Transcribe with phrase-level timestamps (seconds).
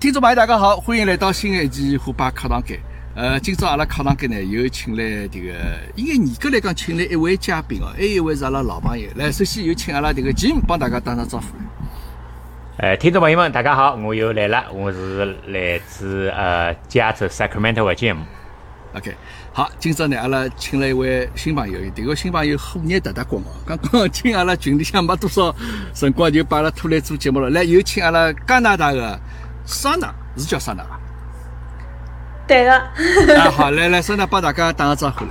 [0.00, 2.78] 听众朋友，大家好，欢迎来到新的一期虎爸课堂间。
[3.14, 5.52] 呃，今朝阿拉课堂间呢，又请来这个，
[5.94, 9.08] 应该严格来讲，请来一位嘉宾哦，还有一位是阿拉老朋友。
[9.14, 11.46] 来，首先有请阿拉这个吉姆帮大家打声招呼。
[12.78, 18.16] 呃，听众朋友们，大家好，我又来了，我是来自呃加州 Sacramento 的 Jim。
[18.94, 19.14] OK，
[19.52, 25.54] 好，今朝呢，阿拉请了一位新朋友，这个新朋友虎年特特光哦，刚刚进阿拉群里向没多少
[25.92, 27.50] 辰光，就把阿拉拖来做节目了。
[27.50, 29.18] 来，有请阿拉加拿大的
[29.64, 30.98] 桑娜，是叫桑娜伐？
[32.46, 32.72] 对个。
[33.40, 35.30] 啊，好，来来，桑娜帮大家打个招呼来。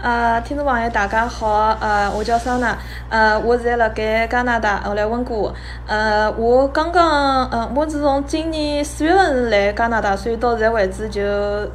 [0.00, 2.76] 呃，听众朋友，大家好，呃，我叫桑娜，
[3.08, 5.52] 呃，我现在辣盖加拿大，我来温哥华，
[5.86, 11.22] 呃，我刚刚，呃，我是从今年四月份来加拿大，所以到现在为止就，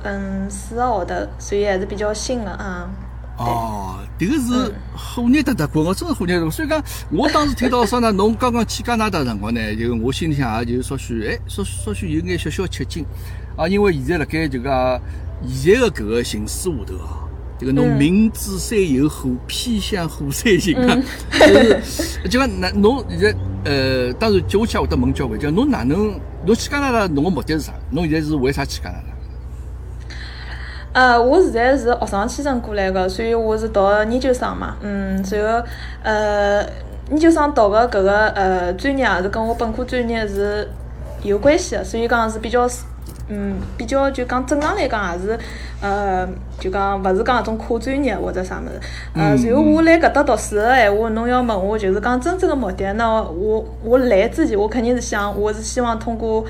[0.04, 2.88] 嗯，四个号头，所以还是比较新的啊。
[3.40, 13.06] 哦，这个是虎年特特过，我真是虎年特所以讲，我当时听到说呢侬刚刚去加拿大辰光呢，就我心里向也就稍许，哎，稍稍许有眼小小吃惊，
[13.56, 15.02] 啊，因为现在辣盖就讲
[15.48, 17.26] 现在的搿个形势下头啊。
[17.58, 20.98] 这个侬明知山有虎，偏向虎山行啊！
[21.30, 21.46] 就
[21.82, 27.74] 是就讲那侬现在呃，当然接下去会得问交关，就侬哪能侬去加拿大，侬个目的是啥？
[27.92, 29.08] 侬现在是为啥去加拿大？
[30.94, 34.76] 呃，我现在是学生签证过来的，所以我是读研究生嘛。
[34.82, 35.68] 嗯，然后
[36.04, 36.64] 呃，
[37.10, 40.68] 研究生读个搿个呃专业也是跟我本科专业是
[41.24, 42.68] 有关系的，所以讲是比较。
[43.32, 45.38] 嗯，比较就讲正常来讲也是，
[45.80, 46.28] 呃，
[46.60, 48.72] 就讲勿是讲那种跨专业或者啥物事。
[49.14, 56.44] 呃，然后我来搿搭读书个闲话，侬要问我就是讲真正的目的，那我我来之前我肯定是想，我是希望通过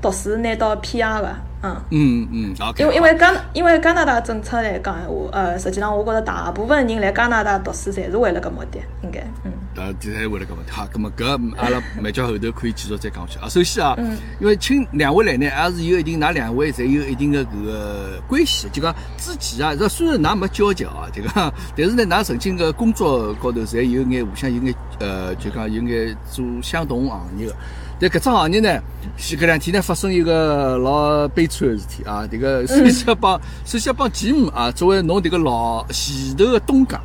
[0.00, 1.28] 读书拿到 PR 个。
[1.62, 9.52] 嗯嗯嗯，因为因为加因为加拿大政策来讲闲话，呃，实际上我觉着大部分人来加拿大读书，侪是为了搿目的，应该，嗯。
[9.76, 13.48] 呃，侪为了搿目的，好，搿么搿阿拉慢叫后头可以继续再讲下去啊。
[13.48, 13.96] 首先啊，
[14.40, 27.54] 因为请两位来呢，还是有一定，㑚两位侪有一定的搿个关系，就讲之前啊，这虽然㑚没交集啊，就讲，但是呢，㑚曾经个工作高头侪有眼互相有眼，呃，就讲有眼做相同行业的。
[28.00, 28.80] 在搿只行业呢，
[29.18, 32.26] 前搿两天呢发生一个老悲惨的事体啊！
[32.26, 36.98] 这个首先帮首先帮吉姆啊，作为侬这个老前头的东家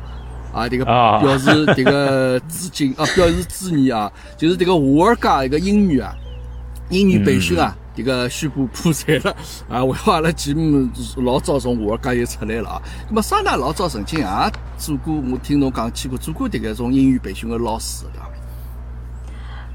[0.54, 0.86] 啊，这个
[1.20, 6.14] 表示这个致敬啊，表示致意啊，就是这个华尔街一个英语啊，
[6.88, 9.36] 英语培训啊，这个宣布破产了
[9.68, 9.84] 啊！
[9.84, 12.82] 为好阿拉吉姆老早从华尔街又出来了啊！
[13.06, 14.26] 那么桑娜老早曾经也
[14.78, 18.06] 做过，我听侬讲起过做过这个种英语培训的老师？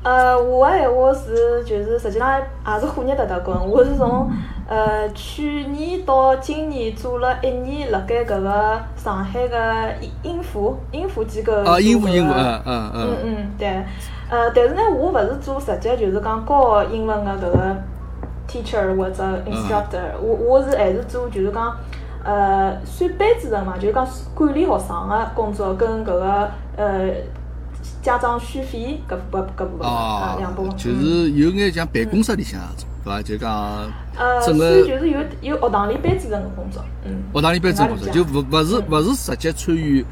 [0.04, 3.56] 呃，我个闲话是，就是实际上也是虎年特特滚。
[3.70, 4.32] 我是从
[4.68, 9.58] 呃去年到今年做了一年，辣盖搿个上海个
[10.24, 13.68] 英孚英孚机构啊，英孚英孚，嗯嗯嗯嗯，对。
[14.32, 17.76] 呃，但是呢，我勿是做直接就是讲教英文个搿个
[18.48, 21.78] teacher 或者 instructor，我我是还是做就是讲
[22.24, 27.12] 呃算班主任嘛，就是讲管理学生个工作跟搿个呃。
[28.02, 33.22] 家长续费搿部搿部分啊，两部分，就是有眼像办公室里向那种，对伐？
[33.22, 33.52] 就讲，
[34.18, 40.04] 呃，算就是有有学堂里班主任个工作，嗯，学堂里班主任工作，就勿勿是勿是直接参与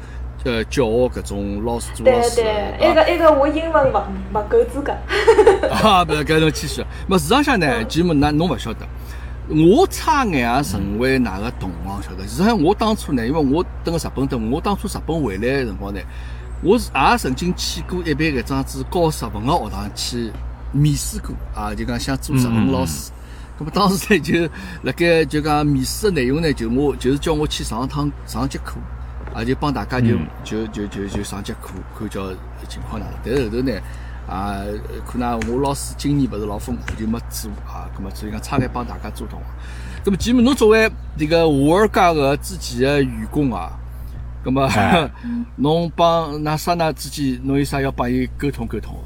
[0.44, 2.36] 呃教学搿种老师做老师。
[2.36, 2.44] 对
[2.78, 4.02] 对，一个一个我英文勿
[4.34, 4.92] 勿够资格。
[5.68, 6.84] 啊，勿是搿种谦虚。
[7.08, 8.86] 么市场上呢，基本那侬勿晓得，
[9.48, 12.22] 我差眼也成为哪个同行晓得？
[12.22, 16.00] 实际上我当初呢，因为我等个日本等，我当初日本回来个辰光呢。
[16.62, 20.30] 我是也曾经去过一般搿桩子教日文个学堂去
[20.72, 23.10] 面试过啊，就讲想做日文老师。
[23.58, 24.46] 咁么当时呢就
[24.82, 28.76] 辣盖就讲面试的内容呢，就我就是叫我去上趟上节课，
[29.34, 30.08] 啊就帮大家就
[30.44, 32.30] 就就就就上节课，看叫
[32.68, 33.14] 情况哪能。
[33.24, 33.72] 但是后头呢
[34.28, 34.60] 啊，
[35.06, 37.88] 可能我老师经验勿是老丰富，就没做啊。
[37.96, 39.48] 咁么所以讲差点帮大家做同行。
[40.04, 43.72] 咁么基本侬作为这个华尔街个之前的员工啊。
[44.44, 45.10] 咁么，
[45.56, 49.00] 侬帮那刹那之间，侬有啥要帮伊沟通沟通个？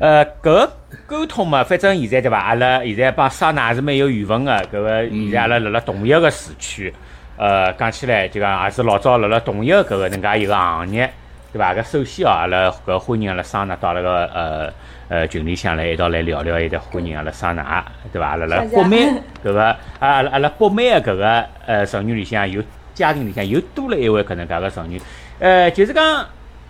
[0.00, 0.72] 呃，搿个
[1.06, 2.38] 沟通嘛，反正现在对伐？
[2.38, 4.52] 阿拉现在帮桑娜还是蛮有缘分个。
[4.72, 6.92] 搿个现在阿拉辣辣同一个市区，
[7.36, 11.08] 呃，讲起来就讲也是老早辣辣同一个搿个能介一个行业，
[11.52, 11.72] 对伐？
[11.74, 14.72] 搿首先哦，阿拉搿欢迎阿拉桑娜到那个呃
[15.08, 18.28] 呃群里向来一道来聊聊，一道欢迎阿拉桑娜，对伐？
[18.30, 19.06] 阿拉辣北美
[19.44, 22.62] 搿个啊，阿拉阿拉北美个搿个呃成员里向有。
[22.94, 25.00] 家庭里向又多了一位搿能介个成员，
[25.40, 26.26] 呃，就是讲，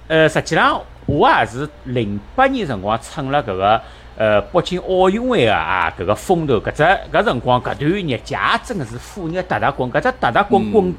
[0.09, 3.81] 呃，实际上我也是零八年辰光趁了搿个
[4.17, 6.83] 呃北京奥运会个啊搿个风头，搿只
[7.13, 10.95] 搿辰光搿段日节真个是虎日达达滚，搿只达达滚滚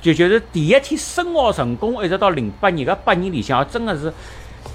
[0.00, 4.12] 就就是第一天申奥成功，一直到零八年搿八年里向，真个是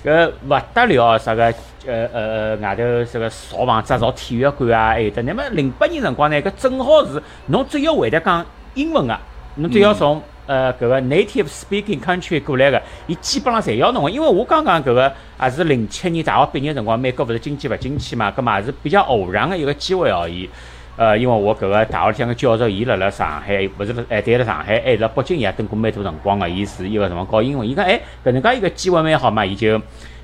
[0.06, 1.44] 搿勿得了，啥个
[1.86, 5.22] 呃呃呃外头啥个造房子、造体育馆啊，还有得。
[5.24, 8.46] 那么零八年辰光呢，搿正好是侬只要会得讲
[8.76, 9.18] 英文个，
[9.58, 14.10] 侬只要从呃搿个 native speaking country 过来个，伊基本上侪要侬个。
[14.10, 15.12] 因为我刚刚搿个
[15.42, 20.50] 也是零七年大学毕业辰光，美国勿是经济勿景气嘛，搿嘛也是比较偶然个一个机会而已。
[20.96, 26.50] 呃，因为我搿个大学里向个教授，伊辣辣上海，勿是辣哎，对辣上海，还辣北京也蹲过蛮多辰光个。
[26.50, 29.80] 伊是伊个辰光教英文，伊讲哎，搿能介一个机会蛮好嘛，伊就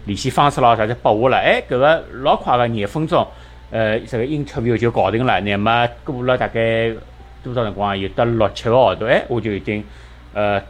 [0.06, 1.38] 联系方式咯啥就拨我了。
[1.38, 3.28] 哎，搿个老快个廿分钟，
[3.70, 5.40] 呃，这个 interview 就搞定了。
[5.42, 6.92] 那么过了大概
[7.44, 7.98] 多少辰光？
[7.98, 9.84] 有得六七个号头，哎，我就已经
[10.34, 10.62] 呃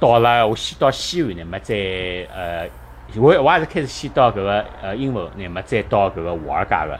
[0.00, 0.46] 到了。
[0.46, 1.74] 我先到西安，那么再
[2.34, 2.68] 呃，
[3.16, 6.98] 我我也是开始先到搿个呃英文，那么再到搿个华尔街个，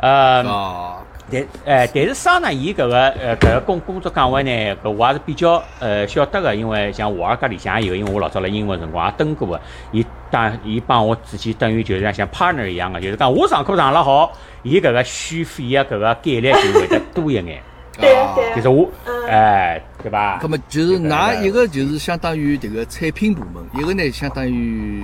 [0.00, 0.96] 呃。
[1.30, 9.60] 但，哎，但是桑呢，伊搿个，呃，搿个工工作岗位呢，搿我还是比较，呃，晓得个，因为像华尔街里向也有，因为我老早辣英文辰光也登过个，
[9.92, 14.32] 伊当，伊帮我之间等于就是像 partner 一样个，就是讲我上课上了好，
[14.64, 17.62] 伊搿个续费啊，搿个概率就会得多一眼。
[17.98, 18.56] 对对。
[18.56, 18.90] 就是我，
[19.28, 20.38] 哎，对吧？
[20.42, 25.02] 那么就是拿一个就是相当于这个产品部门，一个呢相当于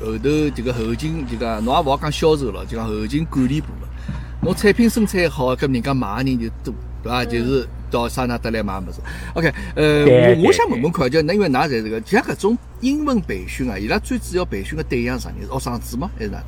[0.00, 3.88] 后头这个后勤，就讲侬也勿好讲销售了，就讲后勤管理部门。
[4.40, 7.24] 侬产品生产好，搿人家买个人就多，对伐？
[7.24, 9.00] 就是到桑拿得来买物事。
[9.34, 10.04] OK，呃，
[10.36, 15.48] 我我想问问看，就那因为㑚在这个像搿种英文培训啊，伊拉最主要培训个对象啥人？
[15.48, 16.08] 学生子吗？
[16.16, 16.38] 还是哪？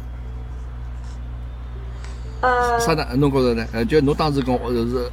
[2.43, 3.05] 呃，啥呢？
[3.17, 3.67] 侬觉着呢？
[3.73, 5.11] 呃，就侬当时讲，是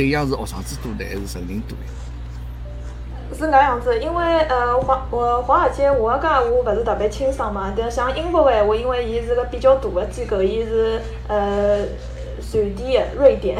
[0.00, 1.76] 对象是学生子多呢，还是成人多？
[3.36, 11.84] 是搿样子，因为呃华我华尔街华尔街我勿是特别清爽嘛，但像英国闲话，因为伊是个比较大个机构，伊是呃。
[12.52, 13.54] 瑞典， 瑞典，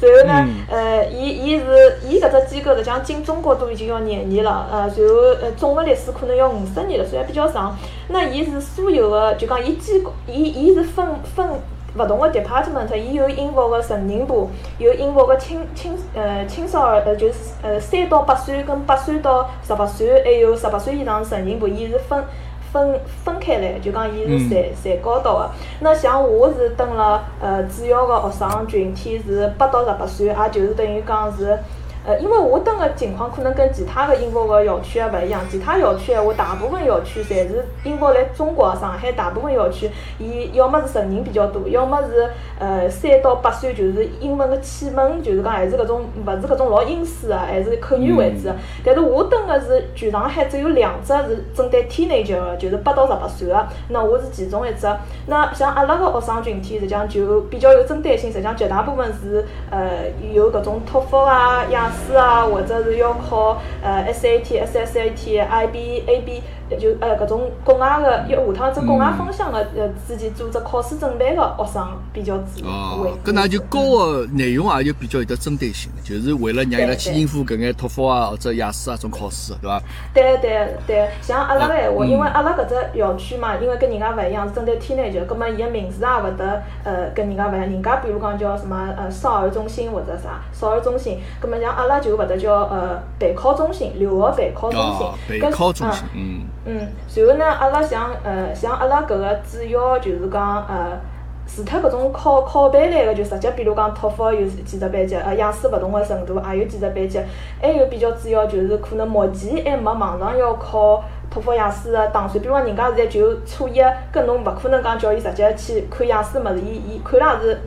[0.00, 7.76] 然后呢，呃，伊伊是伊搿只机构实际上进中国都已经要廿年了，呃，然后呃总个历史可能要五十年了，虽然比较长。
[8.08, 11.04] 那伊是所有的，就讲伊机构，伊伊是分
[11.34, 11.48] 分
[11.96, 22.24] 勿同个 department，伊有英国个成人部，有英国个青青呃青少儿，呃就是呃三到八岁跟八岁到十八岁，还有十八岁以上成人部，伊是分。
[22.72, 25.50] 分分开来，就讲伊是侪侪高到个。
[25.80, 31.58] 那像我是蹲了，呃，主要个学生群体是八到十八岁，也就是等于讲是。
[32.06, 48.54] 呃，因为我蹲个情况可能跟其他个英国个校区也勿一样，其他校区闲话，大部分校区侪是英国来中国上海大部分校区，伊要么是成人比较多，要么是呃三到八岁就是英文个启蒙，就是讲还是搿种勿是搿种老英式个，还是口语为主个。
[48.82, 53.66] 但是我蹲个是全上海只有两只是针对 teenager 个，就是八到十八岁个。
[53.88, 54.86] 那我是其中一只。
[55.26, 61.89] 那像阿拉个学生群体实际上就比较有针对性，实际上绝大部分是呃有搿种托福啊、雅。
[61.90, 66.42] 思啊，或者是要考呃 SAT、SSAT、IB、AB。
[66.78, 72.68] 就呃，搿种国外个，要下趟子国外方向个，呃，自己做只考试准备个学生比较多。
[72.68, 79.82] 哦，搿那就教个内容也就比较有得针对性，就是为了让伊拉去应付搿眼托福啊或者雅思啊种考试，对伐？
[80.14, 96.42] 对对对，像阿拉个闲话，因为阿拉搿只校区嘛，因为跟人家勿一样，是针对天南桥，葛末伊个名字也勿得呃跟人家勿一样，人家比如讲叫什么呃少儿中心或者啥少儿中心，葛末像阿拉就勿得叫呃备考中心，留学备考中心，备考中心，嗯。
[96.66, 101.00] 嗯，然后呢，阿拉像呃像阿拉搿个主要就是讲呃，
[101.46, 107.18] 除脱搿种考考班类个，就直接比如讲托福有几只班级，呃雅思勿同个程度也有几只班级，
[107.62, 113.80] 还有比较主要就是可能目前还没网上要考托福雅思个打算，比如讲人家现在就初一，
[114.12, 117.58] 跟侬勿可能讲叫伊直接去看雅思物事，伊伊看了是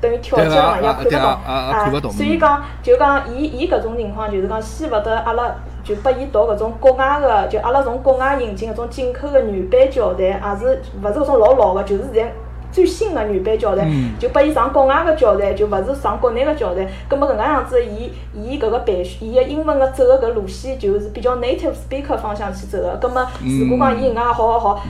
[0.00, 5.52] 等于跳级嘛，也看勿懂啊，所以讲就讲伊伊搿种情况就是讲先勿得阿拉。
[5.86, 12.32] 就拨伊读搿种国外个，就阿拉从国外引进搿种进口个原版教材，也是勿是搿种老老个，就是现在
[12.72, 13.88] 最新个原版教材，
[14.18, 16.84] 就拨伊上国外个教材，就勿是上国内个教材。
[17.08, 22.96] 葛末搿能样子，伊伊搿个培训，伊个英文个走个搿路线，就是比较 native speaker 方向去走个。
[23.00, 24.82] 葛末如果讲伊搿能介好好好，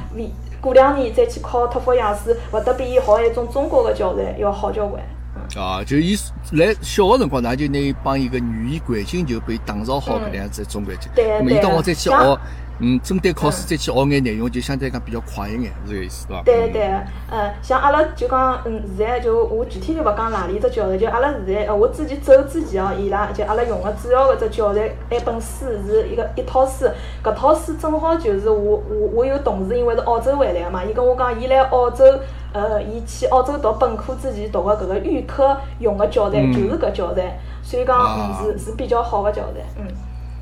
[0.63, 5.03] 过两年再去考托福雅思，勿得比伊学一种中国个教材要好交关。
[5.55, 6.17] 啊，就伊
[6.53, 11.11] 来小个辰光，㑚就拿伊帮伊个语言环境就被打造好搿能样子中环境。
[11.15, 11.57] 对对。
[11.57, 12.39] 伊到我再去学，
[12.79, 16.43] 嗯，针对考试再去学眼内容，就相对讲比较快一眼，是这个意思，对伐？
[16.45, 16.83] 对对，
[17.31, 26.85] 呃，像阿拉就讲，嗯，现在就我具体就勿讲哪里只教材，就阿拉现在，呃，我之前走之前哦，伊拉就阿拉用个主要个只教材，一本书是一个一套书，
[27.25, 32.05] 搿套书正好就是我我我有同事，因为是澳洲回来个嘛，伊跟我讲，伊来澳洲。
[32.57, 39.87] 呃，伊去澳洲读本科之前读个搿个预科用个教材就是搿教材，所以讲嗯是是比较好个教材，嗯。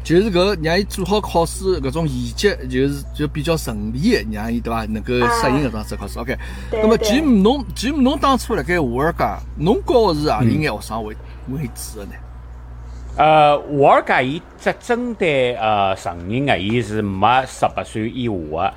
[0.04, 6.20] 就是搿让伊做好考试搿种衔接，就是就比较顺利的，让伊对伐能够适应搿桩子考试。
[6.20, 6.36] OK，
[6.70, 9.24] 那么吉姆侬吉姆侬当初辣盖华尔街，
[9.56, 11.16] 侬教的是何里眼学生为
[11.48, 12.12] 为主个呢？
[13.16, 18.74] 呃，华尔街伊只针对呃成人个，伊是没十八岁以下个。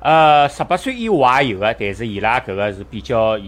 [0.00, 3.38] 呃，十八岁以下也有个，但是伊拉搿个是比较，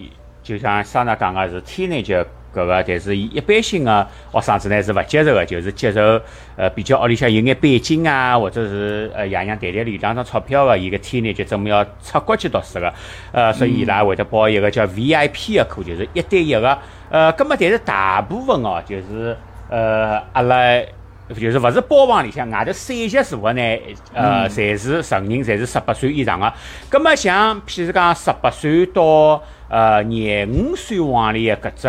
[0.43, 2.17] 就像桑娜讲个是天然就
[2.55, 6.21] 搿个，但是伊一般性个学生子呢是勿接受个，就是接受
[6.57, 12.93] 呃比较屋里向有眼背景啊，或者是呃爷娘谈谈里两张钞票个，伊个天然就专门要出国去读书个，
[13.33, 16.79] 呃，所以伊拉会得报一个叫 VIP 个课，就是一对一个，
[17.11, 19.37] 呃，葛末但是大部分哦，就是。
[19.71, 20.57] 呃，阿拉
[21.35, 23.63] 就是勿是包房里向外头散席坐个呢？
[24.15, 26.53] 呃，侪是成人，侪是十八岁以上个。
[26.89, 31.89] 葛末像譬如讲十八岁到呃廿五岁往里个搿只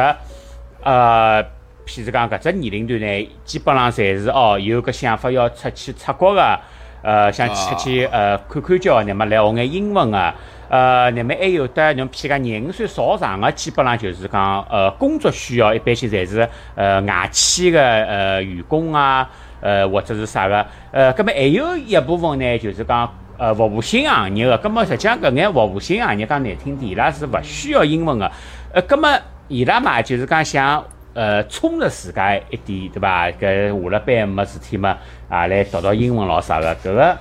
[0.83, 1.43] 呃，
[1.85, 6.59] 譬如讲搿只年龄段呢，基本上侪是哦有搿想法要出去出国个，
[7.01, 10.33] 呃，想出去呃看看叫，乃末来学眼英文个。
[10.69, 19.27] 呃，那么还有的，侬譬如讲廿五岁朝上个，基本上就是讲，呃，工作需要，一般性侪是呃外企个呃员工啊，
[19.61, 28.31] 呃或者是啥个，呃，葛么还有一部分呢，就是讲呃服务性行业个，葛么实际上搿眼服务性行业讲难听点，伊拉是勿需要英文个，
[28.73, 29.09] 呃，葛么
[29.47, 30.85] 伊拉嘛就是讲想
[31.15, 33.27] 呃充实自家一点，对伐？
[33.31, 34.95] 搿下了班没事体嘛，
[35.29, 37.17] 啊来读读英文咾啥个，搿个。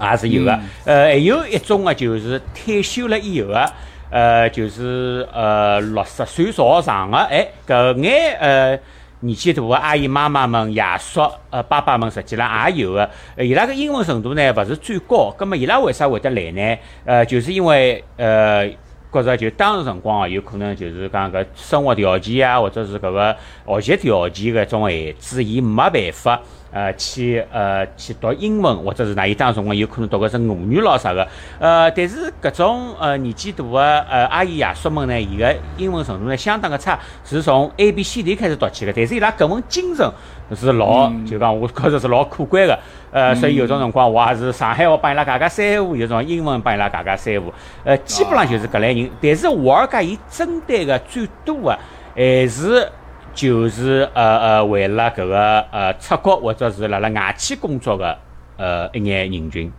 [0.00, 3.70] 也是有的，呃，还有一种啊，就是退休了以后啊，
[4.10, 8.78] 呃，就是呃六十岁朝上的，哎，搿眼呃
[9.20, 11.20] 年纪大的阿姨妈妈们、爷叔、
[11.50, 13.08] 呃爸爸们，实际上也有的，
[13.38, 16.76] 伊拉个英文程度呢，勿是最高，葛末伊拉为啥会得来呢？
[17.04, 18.68] 呃，就是因为呃，
[19.12, 23.36] 觉着就当时辰光啊，有可能就是讲搿生活条件啊，或者是搿个
[23.66, 26.40] 学习条件搿种限制，伊没办法。
[26.74, 31.24] 呃，去呃去读英文，或者是哪一当辰光，有可能读个是俄语咯啥个。
[31.60, 38.92] 呃，但是搿种呃年纪大的呃阿姨爷叔们呢，伊个英文程度呢相当个差，是从 A B C D 开始读起的。
[38.92, 40.12] 但是伊拉搿份精神
[40.56, 42.76] 是老，就讲我觉着是老可观的。
[43.12, 47.54] 呃，所以有种辰光我也是上海话帮伊拉讲讲三胡，有种英文帮伊拉讲讲三胡。
[47.84, 49.08] 呃，基本上就是搿类人。
[49.22, 51.78] 但是华尔街伊针对个最多的
[52.16, 52.90] 还是。
[53.34, 58.18] 就是呃呃，为了搿个呃出国或者是辣辣外企工作的
[58.56, 59.70] 呃一眼人群。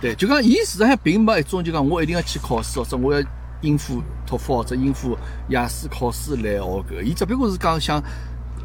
[0.00, 3.26] 对，就讲伊实际上并没一种就讲我一定要去考试，或者我要
[3.62, 5.16] 应付托福或者应付
[5.48, 7.02] 雅思考试来学搿个。
[7.02, 8.02] 伊只不过是讲想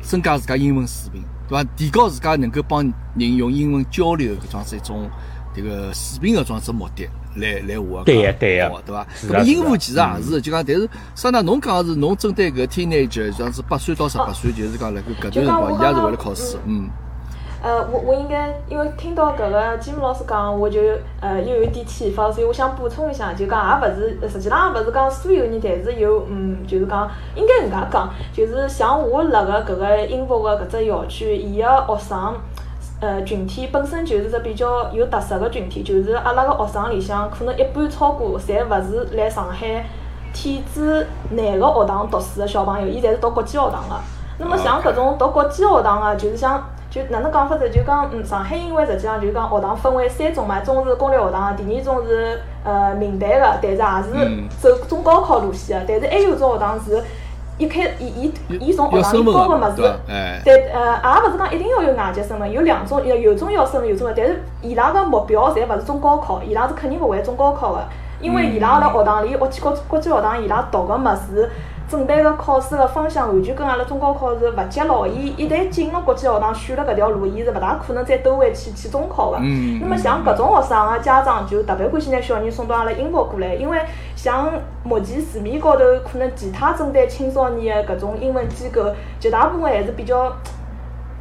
[0.02, 1.64] 增加自家英文水平，对伐？
[1.78, 2.84] 提高自家能够帮
[3.16, 5.10] 人用英文交流搿种是一种
[5.56, 7.08] 迭个水平搿种子目的。
[7.36, 9.08] 来来话对呀对呀，对伐？
[9.30, 16.90] 那么英文其实也是，就讲，但是桑娜侬讲个是侬针对搿 teenager，像是八岁到十八岁，就是讲辣搿搿段辰光，伊也是为了考试，嗯。
[17.64, 20.80] 呃，我我应该因为听到搿个吉姆老师讲，我就
[21.20, 32.36] 呃又有点启发，所以我想补充一下，就讲也勿是，实际浪也勿是讲所有人，但是有嗯，就是讲应该搿能介讲，就是像我辣个搿个英国个搿只校区，伊个学生。
[33.02, 39.84] 呃，群体本身就是只比较有特色个群体，就是阿拉个学生里向可能一半超过，侪勿是来上海
[40.32, 43.96] 体制内个学堂读书个小朋友，伊侪是读国际学堂个。
[44.38, 47.68] 那么像搿种读国际学堂个，就是像就哪能讲法子？
[47.72, 57.04] 就讲嗯，上海因为实际上就讲学堂分为三种嘛，一种是公立学堂，第二种是呃民办个，但是也是走中高考路线个，但是还有种学堂是。
[57.62, 59.94] 一开，伊伊伊从学堂里教个物事，
[60.44, 67.84] 但呃，也勿是讲一定要有外籍身份，有两种，有有种要升，有种要，但是伊拉个目标侪勿是中高考，伊拉是肯定勿会中高考个，
[68.20, 71.48] 因为伊拉辣学堂里，我去国国际学堂，伊拉读个物事。
[71.92, 79.38] 准备个考试个方向完全跟阿拉中高考是勿接牢，伊一旦进了国际学堂，选了搿条路，伊是勿大可能再兜回去去中考个。
[79.82, 83.78] 那么像搿种学生个家长就特别欢喜拿小人送到阿拉英国过来，因为
[84.16, 84.50] 像
[84.86, 88.86] 目前市面高头可能其他针对青少年个搿种英文机构，
[89.20, 90.32] 绝大部分还是比较。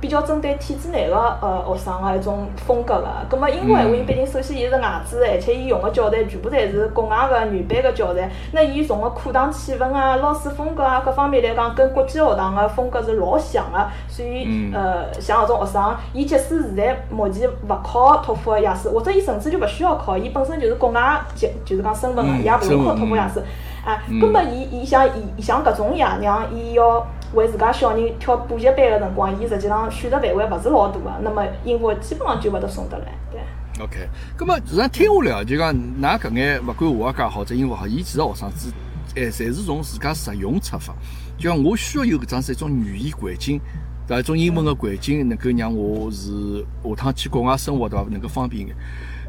[0.01, 23.45] 比较针对体制内个呃学生个一种风格个，葛末英文话，因为毕竟首先伊是外资，而且伊用个教材全部侪是国外个原版个教材，那伊从个课堂气氛啊、老师风格啊各方面来讲，跟国际学堂个风格是老像个，所以呃像搿种学生，伊即使现在目前勿考托福、雅思，或者伊甚至就勿需要考，伊本身就是国外就，就是讲身份个，伊也勿用考托福、雅思，
[23.85, 27.07] 啊，葛末伊伊像伊像搿种爷娘，伊要。
[27.33, 33.05] 为自家小人挑补习班个辰光，伊实际上选择范围勿是老大个，那么英文基本上就勿得送得来。
[33.31, 33.41] 对。
[33.81, 38.73] OK，咁么实际上听下来，就讲㑚搿眼勿管华尔街好，者英文好，伊其实学生子，
[39.15, 40.93] 哎，侪是从自家实用出发。
[41.39, 43.61] 就讲我需要有搿桩是一种语言环境，
[44.09, 44.19] 对伐？
[44.19, 48.05] 一种英文个环境能够让我是下趟去国外生活对伐？
[48.11, 48.77] 能够方便眼。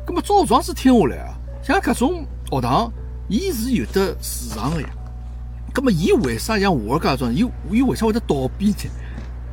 [0.07, 2.91] 咁么照状子听下来啊，像搿种学堂，
[3.31, 4.89] 伊是有得市场个呀。
[5.73, 7.33] 咁么伊为啥像华尔街种？
[7.33, 8.91] 伊伊为啥会得倒闭呢？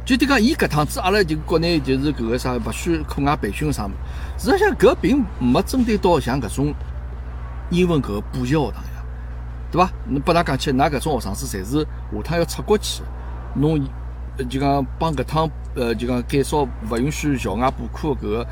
[0.04, 3.90] 就得讲，伊搿趟子阿拉就国内就是搿个啥勿许课外培训啥物
[4.37, 6.75] 事，实际上搿并没针对到像搿种
[7.70, 9.04] 英文搿个补习学堂呀，
[9.70, 9.88] 对伐？
[10.08, 13.04] 侬拨㑚讲起，㑚搿种学生子侪是下趟要出国去，
[13.54, 13.80] 侬
[14.50, 18.47] 就讲帮搿趟呃就讲减少勿允许校外补课搿个，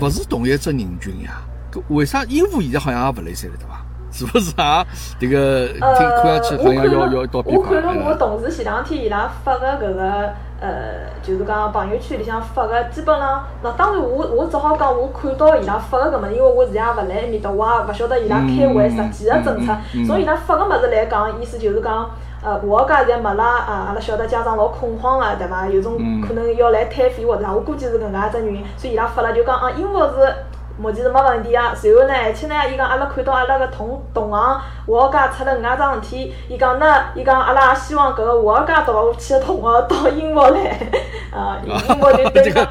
[0.00, 1.40] 勿是同一只人群呀。
[1.70, 3.81] 搿为啥英务现在好像也勿来三了，对伐？
[4.12, 4.86] 是不是啊？
[5.18, 5.82] 这个听
[6.22, 10.30] 看上去好像要要倒闭我看了我同事前两天伊拉发个搿个。
[10.62, 19.76] 呃，就是讲朋友圈里向发个，基本上，那当然我我只好讲我看到伊拉发个搿么，因为我现在也勿辣埃面搭，我也勿晓得伊拉开会实际个政策。
[20.06, 22.08] 从伊拉发个物事来讲，意思就是讲，
[22.44, 25.66] 呃，华尔街现在没了，啊，阿拉晓得家长老恐慌个，对伐？
[25.66, 30.32] 有种可能要来退费或者啥，我估计是搿能介只原因，所以伊拉发了就讲啊，英国是。
[30.78, 40.78] 目前是没问题啊，随后呢，而且呢，伊讲阿拉看到阿拉个同同行华尔街出了搿能介桩事体，伊讲呢，伊讲阿拉也希望搿个华尔街读下去个同学到英国来，
[41.30, 42.68] 啊，英国就对 个。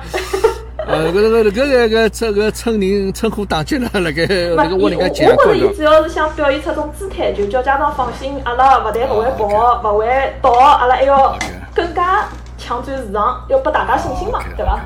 [0.87, 11.37] 呃，搿个搿个搿这个村人称呼打击了，辣盖那个屋里讲讲我觉着伊主要是想表现出种姿态，就叫家长放心，阿拉勿但勿会跑，勿会逃，阿拉还要
[11.75, 12.25] 更加。
[12.61, 14.79] 抢占市场，要拨大家信心嘛，对伐？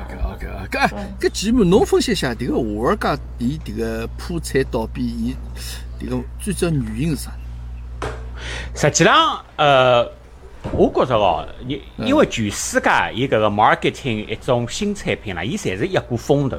[0.70, 0.90] 搿
[1.20, 5.36] 搿节目侬分析一下，迭个华尔街伊迭个破产倒闭，伊
[6.00, 7.30] 迭个最主要原因是啥？
[8.74, 10.10] 实际上，呃，
[10.72, 16.56] 我觉着哦，因因为全世界伊搿个 marketing 一种新产品啦，伊侪是一股风头。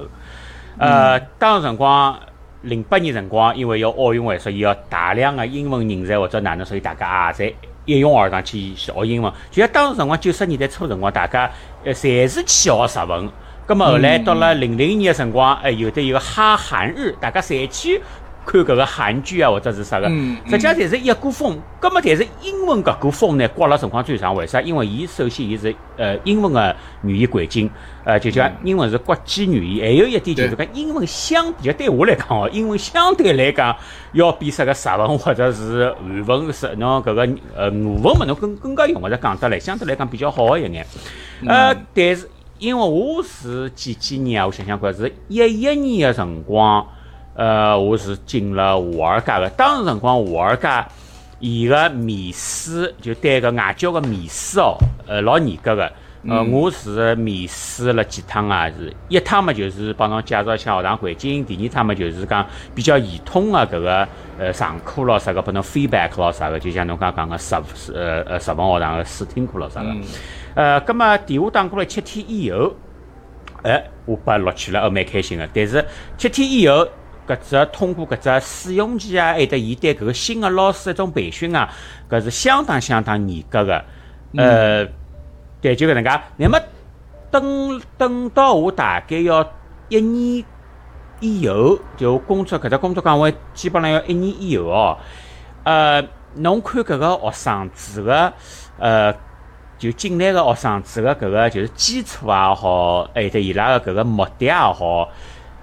[0.78, 2.18] 呃，当辰光
[2.62, 7.56] 零八年辰光，因为要奥运会，所以要大量的英文人才或者哪能，所以大家也在。
[7.88, 11.50] 一拥而上去学英文，就像当时辰光九十年代初辰光，大家
[11.84, 13.27] 呃侪是去学日文。
[13.67, 18.01] 咁么后来到了零零年的辰光，哎，有的有个哈韩日，大家侪去
[18.48, 21.60] 看搿个韩剧啊，或者是啥个，实际上侪是一股风。
[21.82, 24.62] 葛末但是英文搿股风呢，刮了辰光最长，为啥？
[24.62, 26.74] 因为伊首先伊是呃英文个
[27.04, 27.70] 语言环境，
[28.06, 33.76] 呃，就讲英文是国际语言，还有一点就是讲英文相比较对我来讲哦，英文相对来讲
[34.13, 37.22] 要比啥个日文或者是韩文是侬搿个
[37.54, 40.88] 呃俄文嘛，侬更更加用勿着讲得来，相对来讲比较好一眼。
[41.45, 44.48] 呃，但是因为我是几几年啊？
[44.48, 46.84] 我想想看，是一一年的辰光，
[47.38, 50.67] 呃，我是进了华尔街的，当时辰光华尔街。
[51.39, 55.91] 伊个面试就对个外教个面试哦，呃，老严格个。
[56.28, 64.08] 呃，我是面试了几趟啊，是一趟嘛，就是帮侬介绍一下学堂环境；第二趟嘛，就是讲比较系统个搿个
[64.39, 67.54] 呃上课咯，啥个拨侬 feedback 咯，啥个，就像侬刚刚讲个十
[67.93, 69.95] 呃呃十文学堂个试听课咯，啥个。
[70.56, 72.73] 呃，葛末电话打过来七天以后，
[73.62, 75.47] 哎，我被录取了，哦，蛮开心个。
[75.54, 75.86] 但是
[76.17, 76.88] 七天以后。
[77.28, 81.70] 搿只通过搿只试用期啊，还得伊对搿个新的老师一种培训啊，
[82.10, 83.86] 搿是相当相当严格的。
[84.38, 84.86] 呃，
[85.62, 86.22] 对，就搿能介。
[86.38, 86.60] 那么
[87.30, 89.46] 等等到我大概要
[89.90, 90.46] 一年
[91.20, 94.98] 以后，就工作搿只工作岗位基本上要一年以后哦。
[95.63, 96.02] 呃，
[96.36, 98.32] 侬看搿个学生子个
[98.78, 99.13] 呃，
[99.78, 105.10] 就进来个学生子个搿个就是基础也好，还得伊拉个搿个目的也好。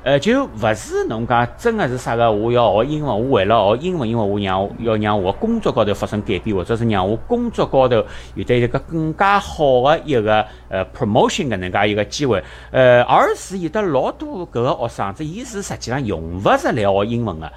[0.05, 2.31] 呃，就勿是侬讲真个是啥个？
[2.31, 12.45] 我要学英文，我为了学英文，因为我让我要让我工作高头发生改变，或者是让我工作高头有得一个更加好的一个呃 promotion 搿能介一个机会。
[12.71, 17.51] 呃，而是有得老多搿个学生子，伊是实际上用勿着来学英文个，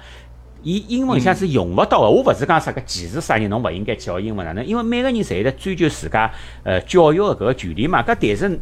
[0.62, 2.08] 伊英文像是用勿到个。
[2.08, 4.64] 我勿是讲啥个歧视啥人，侬勿应该去学英文哪能？
[4.64, 6.30] 因为每个人侪在追求自家
[6.64, 8.02] 呃教育个搿个权利嘛。
[8.02, 8.58] 搿但是。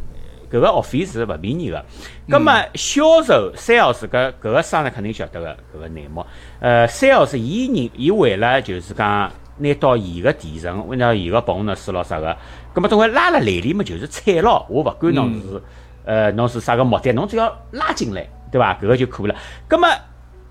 [0.51, 1.85] 搿个学费是勿便宜个，
[2.29, 6.25] 葛末销售 sales 搿搿个商人肯定晓得个搿个内幕。
[6.61, 12.37] 呃，sales 伊人伊为了就是讲拿到伊个提成，拿到伊个 bonus 咯啥个，
[12.73, 14.65] 葛末总归拉了来里嘛就是菜咯。
[14.69, 15.63] 我勿管侬是
[16.05, 18.75] 呃侬是啥个目的，侬只要拉进来，对伐？
[18.75, 19.35] 搿个就可以了。
[19.67, 19.89] 葛末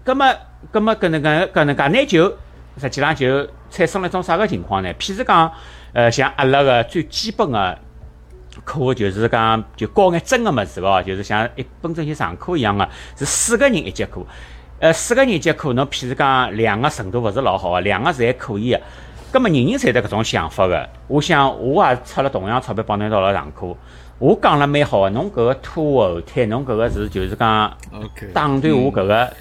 [0.04, 0.28] 葛末
[0.72, 2.30] 葛末搿能介搿能介呢就
[2.78, 4.94] 实际上就产生了一种啥个情况呢？
[4.96, 5.52] 譬如讲，
[5.94, 7.78] 呃，像阿拉个最基本个。
[8.64, 12.88] 课就是讲，就教眼真个物事哦，就是像一本正经上课一样个，
[13.18, 14.22] 是四个人一节课。
[14.80, 18.82] 呃，四个人一节课，侬譬如讲两个程度勿是老好个，两个是还可以个。
[19.32, 20.90] 葛末人人侪得搿种想法个。
[21.08, 23.76] 我想我也出了同样钞票帮侬一道来上课，
[24.20, 27.78] 我讲了蛮好个，侬搿个拖后腿，侬搿个是就是讲
[28.34, 29.34] 打断我搿个。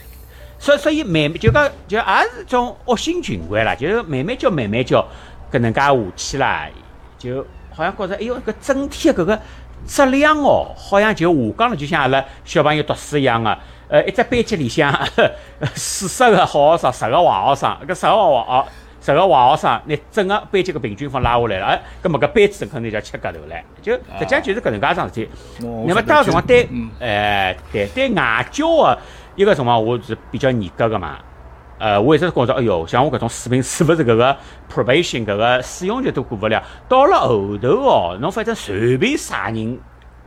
[0.59, 5.07] 所所以慢慢就讲就也是种恶性循环啦，就是慢慢教慢慢教，
[5.53, 6.68] 搿能介下去啦，
[7.18, 7.44] 就。
[7.75, 9.41] 好像觉着，哎哟，搿整体搿个
[9.87, 13.57] 质量哦，好像就下降了，就像阿拉小朋友读书一样个。
[13.87, 14.91] 呃，一只班级里向
[15.77, 18.67] 四十个好学生，十个坏学生，搿十个坏学，
[19.03, 25.29] 十个坏学生，拿整个班级个平均分拉下来了，哎，搿么搿班子肯定就要切骨头唻，就实际上就是搿能介桩事体。
[25.87, 26.67] 那么当辰光对，
[26.99, 28.99] 哎，对对外教个
[29.37, 31.19] 一个辰光我是比较严格个嘛。
[31.85, 34.35] 呃，我一直觉着，哎哟，像我搿种水平是勿是搿个
[34.73, 36.62] probation 搿个试用期都过勿了？
[36.88, 39.79] 到了后头哦，侬反正随便啥人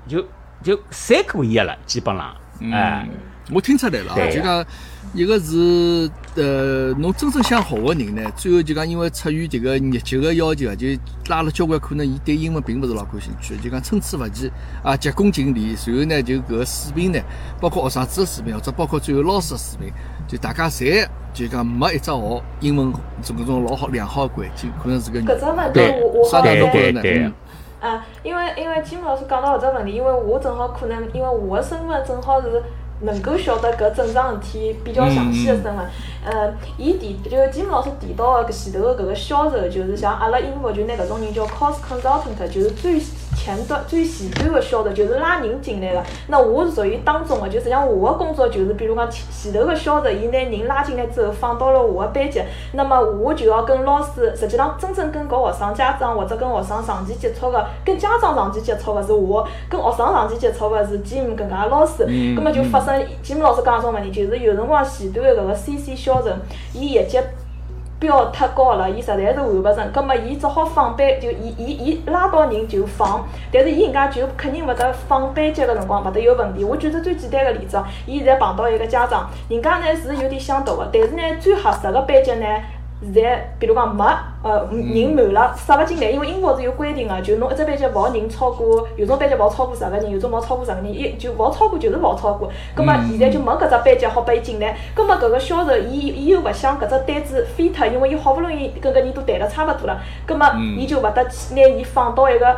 [0.08, 0.24] 就
[0.62, 2.36] 就侪可以了，基本上，
[2.72, 3.10] 哎。
[3.50, 4.66] 我听出来了啊，就讲
[5.14, 10.86] 一个是呃，侬真正想学个人呢，最后就讲因为出于这个业绩个要求啊，就
[11.30, 14.52] 拉了交关可能伊对英文并勿是老感兴趣，就讲参差勿齐
[14.84, 17.20] 啊，急功近利，随后呢就搿个水平呢，
[17.62, 19.94] 包括学生子个水平，或者包括最后老师个水平，
[20.28, 27.32] 就大家侪就讲没一只学英文这搿种老好良好个环境，可能是个搿只问题我我好对对对。
[27.80, 32.64] 啊，因为因为金木老师讲到搿只问题，因为我正好可能因为我个身份正好是。
[33.00, 35.76] 能够晓得搿整桩事体比较详细的身份，
[36.26, 43.00] 呃，伊提就金木老师提到的搿前头的搿个销售，就是像阿拉英国就拿搿种人叫 cost consultant，就是最。
[43.38, 52.42] 前端最前端的销售就是拉人进来的，那我是属于当中的，就实际上我的工作就是，比如讲前前头的销售，伊拿人拉进来之后放到了我的班级，
[52.74, 66.30] 那么我就要跟老师，实际上真正跟搿学生家长或者跟学生长期接触的，跟家长长期接触的是我，跟学生长期接触的是 Jim 搿家老师，葛么就发生 Jim 老师讲种问题，就是有辰光前端的搿个 CC 销售，
[66.74, 67.18] 伊业绩。
[68.00, 76.64] 标太高了，伊实在是完勿成，葛末伊只好放班，就伊伊伊拉到人就放，但是伊人家就肯定勿得放班级个辰光勿得有问题。
[76.64, 82.46] 我举个最简单的例子，伊现在碰到一个家长，人家呢是有点想读的，但是呢最合适的班级呢。
[83.00, 84.04] 现在，比如讲没，
[84.42, 92.50] 呃，人满了，塞勿进来，因为英国是有规定个，就侬一只班级勿好人超过，有种班级勿好超过十个人，有种勿好超过十个人，伊就勿好超过就是勿好超过。
[92.74, 94.76] 葛末现在就没搿只班级好拨伊进来。
[94.96, 100.00] 葛末搿个销售，伊伊又勿想搿只单子飞脱，因为伊好勿容易跟搿人都谈了差勿多了。
[100.26, 102.56] 葛末伊就勿得去拿伊放到一个，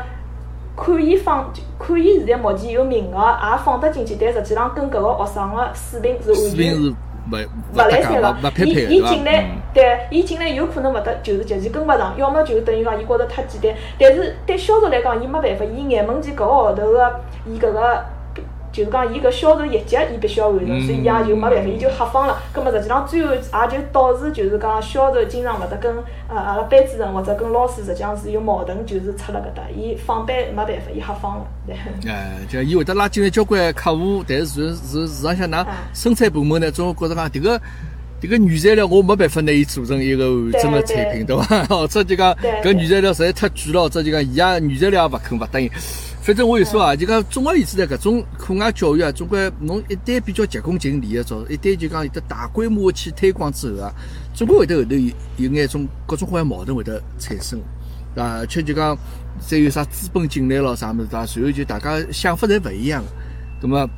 [0.77, 7.08] 可以放，可以现在目前有名额，也放得进去，但实际上跟搿个学生个水平是完全。
[7.31, 13.81] 勿来三了，伊伊进来，对，伊进来有可能勿得，就是极其跟勿上，要么就等于讲伊觉着太简单。
[13.99, 18.05] 但是对销售来讲，伊没办法，伊眼门前搿个号头个，伊搿个。
[18.79, 22.41] 就是讲，伊搿销售业绩，伊必须要完成，所以伊也就没办法，伊就黑放了。
[22.53, 25.93] 葛末实际上最后也就导致，就是讲销售经常勿得跟
[26.29, 31.45] 呃阿拉班主任或者跟老师实际上是有矛盾，就是出了搿搭，伊放班没办法，伊黑放了。
[32.07, 37.59] 哎， 就伊会得拉进来交关客户，但是是是市场上，㑚生产部门呢，总觉着讲迭个
[38.21, 41.63] 迭个原材料我没办法拿伊做成一个完整的产品，对伐？
[41.75, 45.69] 或者就讲搿原材料实在太贵了，或者就讲伊也原材料也勿肯勿答应。
[46.21, 53.93] 反正我有说啊，就讲总而言之呢，搿种课外教育啊，总归侬一旦比较急功近利的做，一旦就讲有得大规模去推广之后啊，
[54.33, 57.59] 总归会得后头有有眼种各种各样矛盾会得产生，
[58.15, 58.97] 啊，且就讲
[59.39, 63.03] 再有啥资本进来咯啥物事啊，随后就大家想法侪勿一样，
[63.61, 63.89] 那么。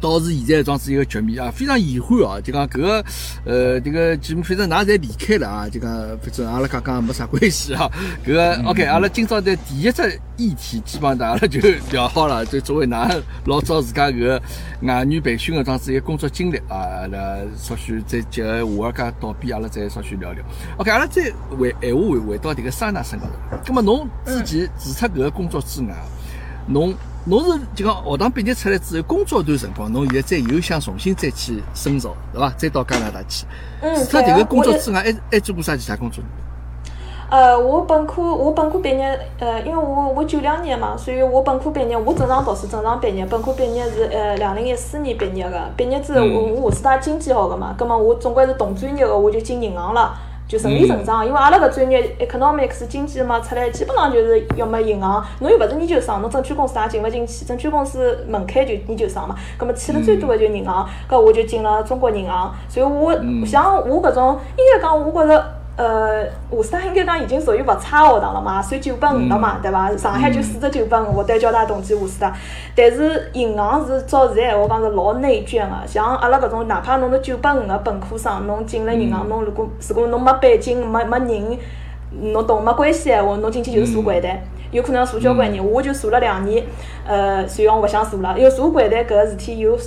[0.00, 2.40] 导致现在这样子一个局面啊，非常遗憾啊！
[2.40, 3.04] 就讲搿个，
[3.44, 7.90] 呃，这个节目反正㑚侪离开了啊，就讲反正阿拉刚刚没啥关系啊。
[8.24, 12.44] 搿个 OK，阿拉今朝的第一只议题基本上阿拉就聊好了。
[12.46, 14.42] 就作为㑚老早自家搿个
[14.82, 20.44] 外语培训的这样子一个工作经历啊，那稍许再结合华尔街倒闭，阿拉再稍许聊聊。
[20.76, 23.58] OK，阿拉再回闲话回回到迭个桑拿身高头。
[23.66, 25.94] 葛么侬之前除脱搿个工作之外，
[26.66, 26.94] 侬？
[27.28, 32.50] 侬是就讲学堂毕业出来之后，工作一段辰光，侬现在再又想重新再去深造，对伐？
[32.56, 33.44] 再到加拿大去。
[33.82, 36.24] 嗯，除脱迭个工作之外，还还做过啥其他工作？
[37.30, 43.26] 呃，我本科我本科毕业，呃，因为我我九两年嘛，所以我本科毕业，我正常读书，正常毕业。
[43.26, 50.18] 本科毕业是呃两零一四年毕业的，毕业之后我我是带经济学的嘛，葛末我总归是同专业的，我就进银行了。
[50.48, 65.57] 就顺理成章，因为阿拉搿专业 economics 经济嘛，出来基本上就是要么银行，侬又勿是研究生，侬证券公司也进勿进去，证券公司门槛就研究生嘛，葛末去了最多的就银行，搿我就进了中国银行，所以我像我搿种应该讲，我觉着。
[65.78, 69.96] 呃，华师大应该讲已经属于勿差学堂了嘛，算九八五了嘛，对伐？
[69.96, 72.34] 上海就四只九八五，我对交大、同济、华师大。
[72.74, 81.56] 但是银行是照现在闲话讲是老内卷个，像阿拉搿种，哪怕侬是九八五个本科生，侬进了银行，侬如果如果侬没背景、没没人，
[82.32, 85.64] 侬懂没关系闲话，侬进去就是坐柜台，有可能要坐交关年。
[85.64, 86.64] 我就坐了两年，
[87.06, 89.78] 呃，随后我勿想坐了，因为坐柜台搿个事体有，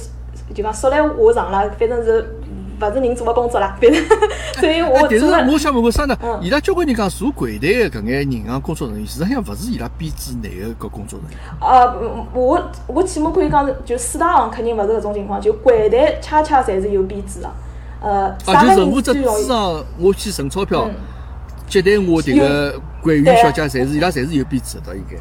[0.53, 2.37] 就讲说来话长了，反正是。
[2.81, 4.03] 勿是人做个工作啦，反正
[4.59, 6.39] 所以我但是我想问问啥呢嗯？
[6.41, 11.39] 伊拉交关人讲坐柜台的搿眼银行工作人员，实际上勿是伊拉编制内的搿工作人员。
[11.61, 17.49] 呃，嗯我我起码可以讲是，就四大行肯定勿是搿种情况，就柜台恰恰侪是有编制的。
[18.01, 19.41] 呃，啊，啥个人就任何只最容易？
[19.43, 20.95] 支行，我去存钞票嗯，
[21.67, 25.17] 接待我迭个柜员小姐，侪是伊拉侪是有编制的，应该。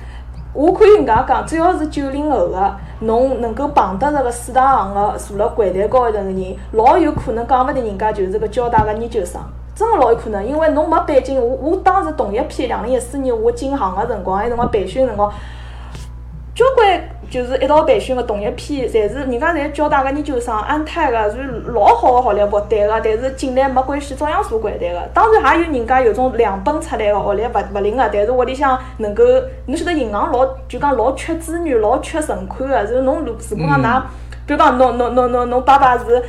[0.52, 9.40] 我可以搿能介讲，只要是九零后个，侬能够碰得着个四大行个坐辣柜台高头个人，老有可能讲勿定人家就是个交大个研究生。
[9.74, 11.40] 真个老有可能，因为侬没背景。
[11.40, 15.32] 我我当时同一批两零一四年我进行个辰光，埃辰光培训辰光，
[16.54, 21.38] 交关就是一道培训个同一批，侪是人家侪交大个研究生，安泰个，是
[21.68, 25.00] 老好个学历复旦个，但是进来没关系，照样坐柜台个。
[25.14, 29.22] 当然也有人家有种两本出来个学历勿勿灵个，但是屋里向能够，
[29.66, 34.02] 侬晓得银行老就讲老缺资源、老缺存款个，就是侬如如果讲㑚，
[34.44, 36.22] 比如讲侬侬侬侬侬爸爸是。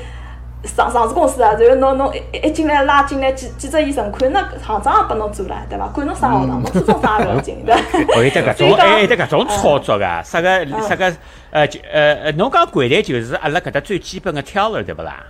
[0.63, 5.87] 上上市公司啊，然后侬侬一一进来拉进来几几只亿存款，那行长也拨侬做了，对伐？
[5.87, 7.81] 管侬啥学堂，侬初中啥也勿要紧， 对伐？
[8.13, 11.11] 还有得搿种，还有得搿种操作个，啥个啥个
[11.49, 15.23] 呃就呃呃，侬讲柜台就是阿拉搿搭最基本个 teller 对勿啦？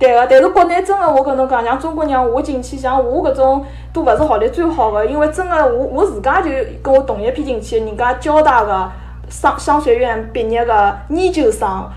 [0.00, 6.50] 对个，但是国内真个，我跟侬讲，像中国人我进去，像我搿种都勿是学历最好个，因为真个我我自家就
[6.82, 8.90] 跟我同一批进去，人家交大个
[9.28, 11.88] 商商学院毕业个研究生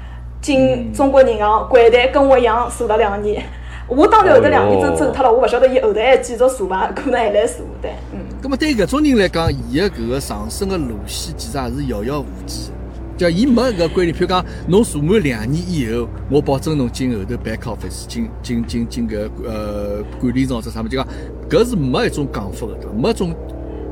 [0.46, 3.44] 进中国银行柜台，跟我一样坐了两年。
[3.88, 8.20] 我当然后头两年真走脱了，我勿晓得伊后头还继续坐伐， 可能还来坐，对，嗯。
[8.44, 12.76] 咁么对搿种人来讲，伊个搿个上升个路线其实也是遥遥无期的。
[13.18, 21.08] 就伊没搿规定，譬如讲，侬坐满两年以后，我保证侬进后头 back office，进进进进搿呃管理层或者啥物事，就讲
[21.50, 22.92] 搿是没一种讲法个，对伐？
[22.96, 23.34] 没一种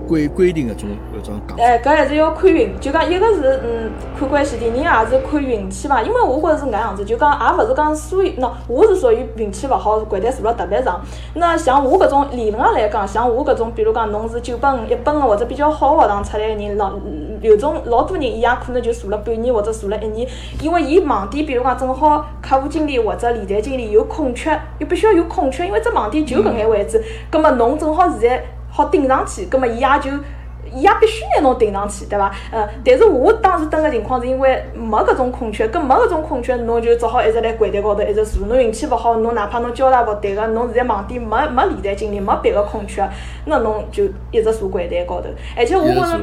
[0.08, 1.58] 规规定搿种搿种讲。
[1.58, 6.02] 哎，搿还是要看运，就讲一个是嗯看关系，第二也是看运气伐。
[6.02, 11.02] 因为我觉着是搿样子，就讲也勿是讲所有，喏，我是属于运气勿好，柜台坐了特别长。
[11.36, 16.94] 那像我搿种理论上来讲，像我搿种，比如讲侬是九本一本个或者比较好个学堂出来个人，老
[17.42, 20.28] 有种老多人伊也可能就坐了半年或者坐了一年，
[20.62, 30.10] 因为伊网点比如讲正好客户经理或者理财经理有空缺，又必须要有空缺，因为只网点就搿眼位置，葛末侬正好现在好顶上去，葛末伊也就。
[30.76, 32.34] 伊也必须拿侬顶上去，对伐？
[32.52, 38.48] 呃，但是我当时蹲个情况是因为没搿种空缺，搿没搿种空缺，侬就只好一直辣柜台高头一直坐。
[38.48, 43.08] 侬运气勿好，侬哪怕侬交大复旦个，侬现在网店没没理财经理，没别个空缺，
[43.46, 45.28] 那侬就一直坐柜台高头。
[45.56, 46.20] 而且我觉着，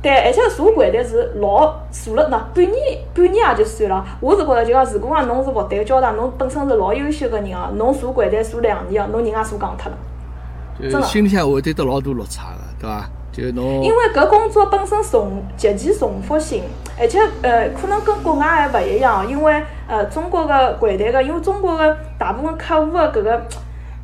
[0.00, 4.02] 对，而且坐柜台是老坐了喏，半年半年也就算了。
[4.20, 9.98] 我是觉着就讲，如果讲侬是复旦交大，侬本身是老优秀个人哦，侬坐柜台坐两年哦，侬人也坐戆脱了。
[11.02, 13.10] 心里向会得得老多落差的，对伐？
[13.32, 16.64] 就侬因为搿工作本身重极其重复性，
[16.98, 23.40] 而且呃，可能跟国外还勿一样，因为呃，中国个柜台个，因为中国个大部分客户个搿个。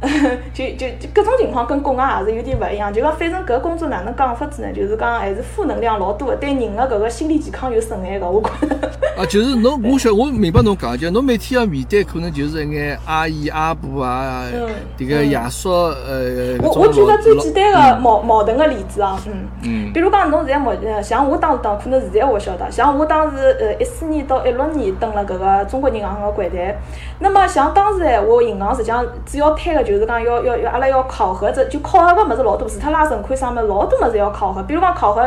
[0.52, 4.72] 就就就各种情况跟国外也是有点勿一样，就讲反正搿工作哪能讲法子呢？
[4.72, 8.76] 就是讲还是负能量老多个，对人个搿个心理健康有损害个，我觉着。
[9.16, 19.32] 啊，就是侬，我晓我明白侬讲，就侬每天要面对可能就是一眼阿姨阿婆啊嗯，迭个爷叔呃，我我举个最简单个矛矛盾个例子啊，嗯，
[19.62, 19.92] 嗯。
[19.94, 26.76] 比如讲侬现在目呃，像我当时当，可能现在我晓得，像我当时呃一四年到一六年蹲了搿个中国银行个柜台，
[27.20, 35.22] 那么像当时闲话，银行实际上主要推个就是就是讲要要要阿拉要考核这就考核个物事老多，除脱拉存款啥物事老多物事要考核，比如讲考核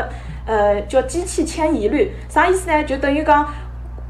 [0.46, 2.84] 呃叫机器迁移率，啥意思呢？
[2.84, 3.46] 就等于讲。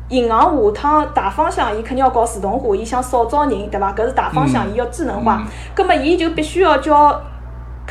[0.09, 3.93] 银行下趟大方向，伊肯定要搞自动化，伊想少招人，对伐？
[3.93, 5.43] 搿是大方向，伊要智能化。
[5.75, 7.21] 葛末伊就必须要叫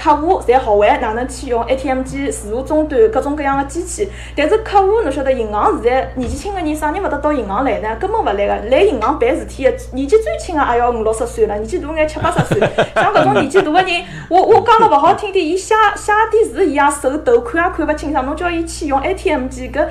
[0.01, 4.09] 客户侪学会哪能去用 ATM 机、自助终端各种各样的机器。
[4.37, 7.97] 但是客户侬晓得，银行现在年纪轻个人啥人勿得到银行来呢？
[7.99, 12.61] 根本勿来个，来银行办事体个年纪最轻个也要五六十岁了，年纪大眼七八十岁。
[12.95, 18.25] 像搿种年纪大个人，我我讲了勿好听点，伊写写点字伊也手抖，看也看勿清爽。
[18.25, 19.85] 侬叫伊去用 ATM 机，搿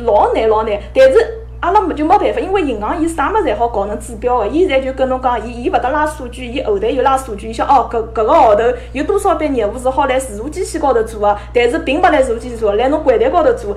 [0.00, 0.76] 老难老难。
[0.92, 13.74] 但是阿拉没就没办法，因为银行伊啥物事侪好搞成指标个，伊现在就跟侬讲，伊伊勿得拉数据，伊后台有拉数据，伊想哦，搿搿个号头有多少笔业务是好来自助机器高头做个，但是并勿来自助机器做，来侬柜台高头做。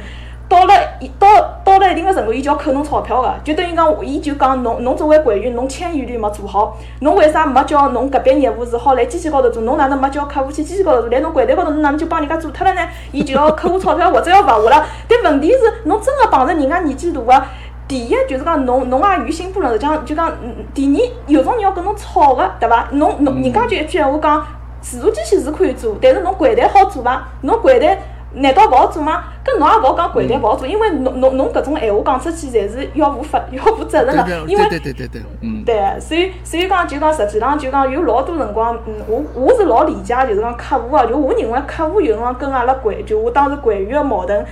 [0.50, 1.28] 到了一到
[1.64, 9.64] 到了一定个程度，伊就要扣侬钞票个，就等于讲，伊就讲侬侬作为柜员，侬迁移率没做好，侬为啥没叫侬搿笔业务是好来机器高头做？
[9.64, 11.10] 侬哪能没叫客户去机器高头做？
[11.10, 12.82] 来侬柜台高头，侬哪能就帮人家做脱了呢？
[13.14, 14.86] 伊就要扣我钞票或者要罚我了。
[15.08, 17.46] 但问题是，侬真个碰着人家年纪大个。
[17.88, 22.88] 第一就是讲侬侬也于心不忍，实际上就讲，嗯第二有种人要跟侬吵个，对伐？
[22.92, 24.46] 侬侬人家就一句闲话讲，
[24.82, 27.28] 自助机器是可以做，但是侬柜台好做伐？
[27.42, 27.98] 侬柜台
[28.34, 29.24] 难道勿好做吗？
[29.44, 34.46] 搿侬也勿好讲柜台勿好做，因为侬侬侬搿种闲话讲出去，侪是要负法 要负责任对个。
[34.48, 44.46] 因为对对对对，嗯，对，所以所以讲就讲实际上就讲有老多辰光，嗯，我我是老理解，就是讲客户啊，就我认为客户有辰光跟阿拉柜，就我当时柜员个矛盾，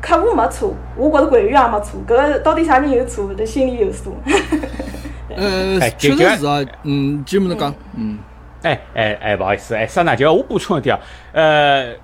[0.00, 4.16] 客户没错，我觉着柜员也没错，搿个到底啥人有错，这心里有数。
[5.36, 8.18] 呃哎，确就就实是啊，嗯，节目侬讲，嗯，
[8.62, 10.98] 哎哎哎，不好意思，哎，桑娜，就要我补充一点，
[11.32, 11.94] 呃，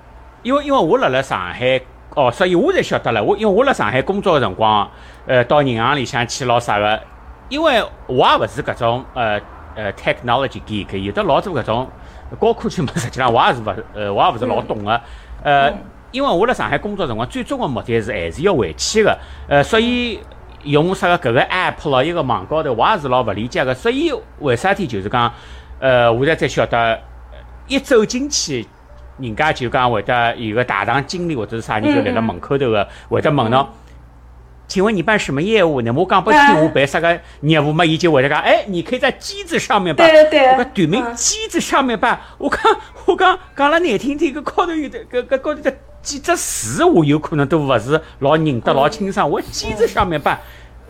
[0.42, 1.80] 因为因为我辣辣上海，
[2.14, 3.22] 哦，所以我才晓得了。
[3.22, 4.88] 我因为我辣上海工作个辰光，
[5.26, 7.00] 呃，到银行里向去捞啥个，
[7.48, 9.40] 因为我也勿是搿种呃
[9.74, 11.88] 呃 technology geek，有的老多搿种
[12.38, 15.00] 高科技嘛，实际上我也是勿呃我也勿是老懂个，
[15.42, 15.72] 呃，
[16.10, 20.20] 因为我辣上海工作辰光，最终个目的是还是要回去个，呃，所以。
[20.62, 25.32] 用啥个搿个 app 咯，一个网高头，我也是老勿理解个，所以为啥体就是讲，
[25.78, 26.98] 呃，我现在才晓得，
[27.68, 28.66] 一走进去，
[29.18, 33.64] 人家就讲会得有个大堂经理或者是啥人就立辣门口头个，会得问侬，
[34.66, 35.92] 请问你办什么业务呢？
[35.92, 40.48] 我讲不听我办啥个业务嘛，伊就会得讲，哎，你可以在机子上面办，对对对。
[40.48, 41.14] 我讲短名嗯。
[41.14, 42.60] 机子上面办，我讲
[43.04, 45.72] 我讲讲了难听点，搿高头有的搿搿高头的
[46.06, 50.38] 几只字，我有可能都勿是老认得老清爽，我机子上面办。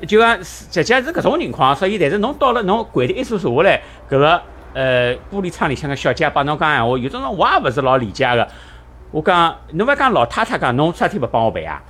[0.06, 4.42] 就讲实际上是搿种情况，所以但是侬到了侬柜台一坐坐下来，搿个
[4.74, 8.46] 呃玻璃窗里向个小姐帮侬讲闲话，有种辰光我也勿是老理解个。
[9.10, 11.82] 我讲侬勿要讲老太太讲侬啥体勿帮我办啊？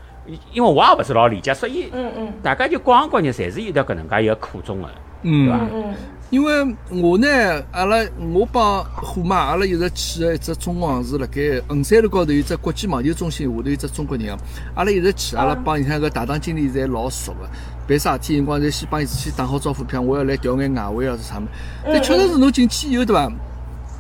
[0.53, 4.89] 因为我也勿是老理解，所以嗯嗯大家就各行各业侪是有得搿能介一个苦衷个，
[5.23, 5.57] 对伐？
[5.57, 5.95] 嗯，嗯
[6.29, 7.29] 因为我呢，
[7.71, 14.39] 阿拉我帮虎妈，阿拉一直去个一只中行是辣盖衡山路高头有只国际网球中心下头有只中国人行，
[14.75, 17.49] 阿拉一直去，阿拉帮你看搿大堂经理侪老熟个。
[17.89, 21.47] 办啥事体辰光，侪先帮伊事先打好招呼，譬如我要来调眼外汇啊是啥么？
[21.85, 23.31] 但确实是侬进去以后对伐？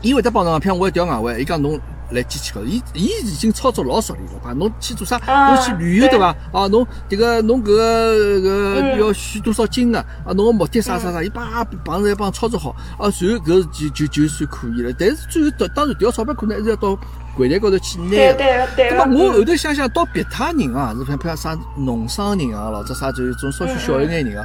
[0.02, 1.78] 伊会得帮侬讲，譬如我要调外汇，伊讲侬
[2.10, 4.52] 来机器高头，伊伊已经操作老熟练了，吧？
[4.52, 5.16] 侬去做啥？
[5.26, 6.60] 啊侬去旅游对伐对？
[6.60, 10.04] 啊，侬迭个侬搿个搿嗯要需多少金啊？
[10.24, 14.92] 啊，侬个目的啥啥啥，伊叭帮人帮操作好，啊，然后搿就就就算可以了。
[14.98, 16.96] 但是最后到当然调钞票可能还是要到
[17.36, 18.96] 柜台高头去拿对个对个。
[18.96, 24.44] 咁么我后嗯头想想，到别他银行，是譬如譬如啥农商银行咯，或者啥就是种稍许小一眼银行，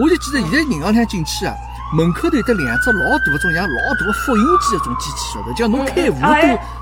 [0.00, 1.54] 我就记得现在银行里向进去啊，
[1.96, 6.20] 门口头有得两只老大个种像老大个复印机个种机器，晓得，就像侬开户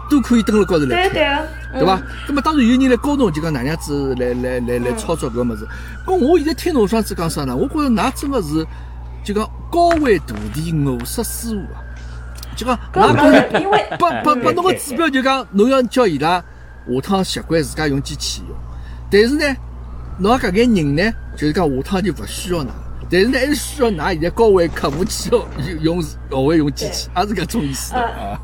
[0.08, 1.14] 都都可以登辣高头来对开。
[1.14, 2.00] 对个，对伐？
[2.28, 5.66] 那么当然有人来教侬，就讲哪能样子来来来来操作搿个物事。
[6.04, 7.56] 咁我现在听侬双子讲啥呢？
[7.56, 8.66] 我觉着㑚真个是
[9.24, 11.82] 就讲高位徒弟，饿识师傅啊！
[12.56, 16.42] 就讲搿㑚没事因为拨拨拨侬个指标就讲，侬要叫伊拉
[16.88, 18.56] 下趟习惯自家用机器用。
[19.10, 19.56] 但是呢，
[20.18, 22.66] 侬搿眼人呢，就是讲下趟就勿需要㑚。
[23.08, 25.44] 但是呢，还是需要㑚现在高位客户去用
[25.82, 28.40] 用学会用机器，也是搿种意思的啊。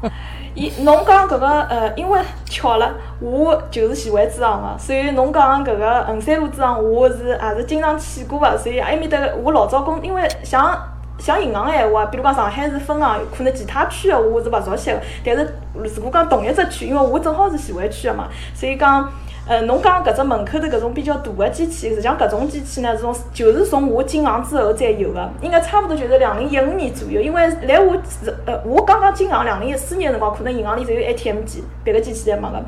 [0.54, 10.78] 伊侬讲搿个呃，因为巧了，我就是喜欢支行个，所以侬讲搿个衡山路支行，我是也是经常去过个，所以埃面搭我老早工，因为像
[11.24, 19.08] 像银行个闲话，比如讲上海市分行，可能其他区个我是勿熟悉个，但是如果讲同一只区，因为我正好是徐汇区个嘛，所以讲。
[19.48, 27.20] 呃，侬讲搿只门口头搿种比较大个机器，实际上搿种机器呢，是从就是从我进行之后才有个，应该差不多就是两零一五年左右。
[27.20, 27.96] 因为来我
[28.46, 32.64] 呃，我刚刚进行两零一四年个辰光，可能银行里只有 ATM 机，别个机器侪没个。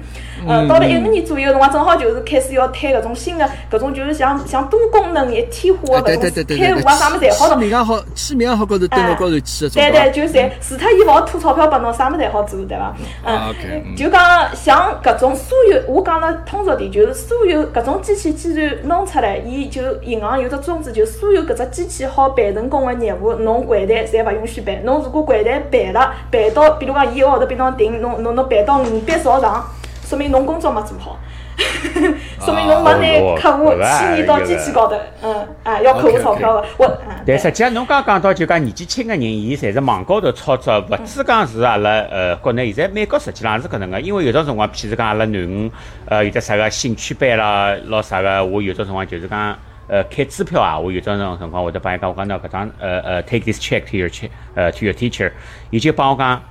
[0.49, 7.55] 呃，到了一五年左右个辰光，正好就是开始要推搿种新的，搿种就是像像多功能一体化个搿种开户啊啥物事侪好弄。
[7.55, 12.93] 签名也好，签名也好，高头登录高头对对，就侪，除脱伊勿好吐钞票拨侬，啥物事侪好做，对伐？
[13.25, 14.21] 嗯，就讲
[14.57, 24.85] 像搿种所有，我讲了通俗点，就是所有搿种机器既然弄出来，伊就银行有只宗旨，就所有搿只机器好办成功的业务，侬柜台侪勿允许办。
[24.85, 29.65] 侬如果柜台办了，办到比如讲伊一个号头比侬定，侬侬侬办到五笔朝上，
[30.05, 31.19] 说明侬工作没做好。
[32.41, 45.71] 说明侬没拿客户迁移到机器高头，嗯，啊，要扣我钞票个，我，嗯，但实际上，侬刚讲到就讲年纪轻个人，伊侪是网高头操作，勿止讲是阿拉呃国内，现在美国实际上是搿能个，因为有种辰光，譬如讲阿拉囡恩，
[46.07, 49.57] 呃，有的啥个兴趣班啦，咾啥个，我有种辰光就是讲。
[49.87, 55.31] 呃，开支票啊，我有种辰光会得帮伊讲，我讲喏搿张呃呃，take this check to your che- 呃 to your teacher，
[55.69, 56.43] 伊就帮我讲，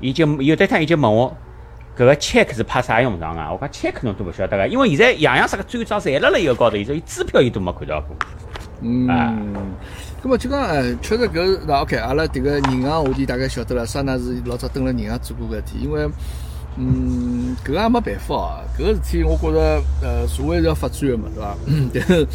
[0.00, 1.36] 伊就有的趟伊就问我，
[2.00, 3.52] 搿个 check 是派啥用场啊？
[3.52, 8.16] 我讲 check 侬都勿晓得个，因为现在样样啥个转账侪辣辣一个高头，现在伊支票伊都没看到过。
[8.80, 9.06] 嗯，
[10.22, 16.08] 咁么就讲，哎，确实搿那 OK，阿拉迭个银行话题大概晓得了，桑娜是老早蹲辣银行做过搿事体，因为，
[16.76, 21.56] 嗯，搿个也没办法啊，搿个事体我觉着，呃，社会是要发展个嘛，对伐？
[21.92, 22.26] 但是，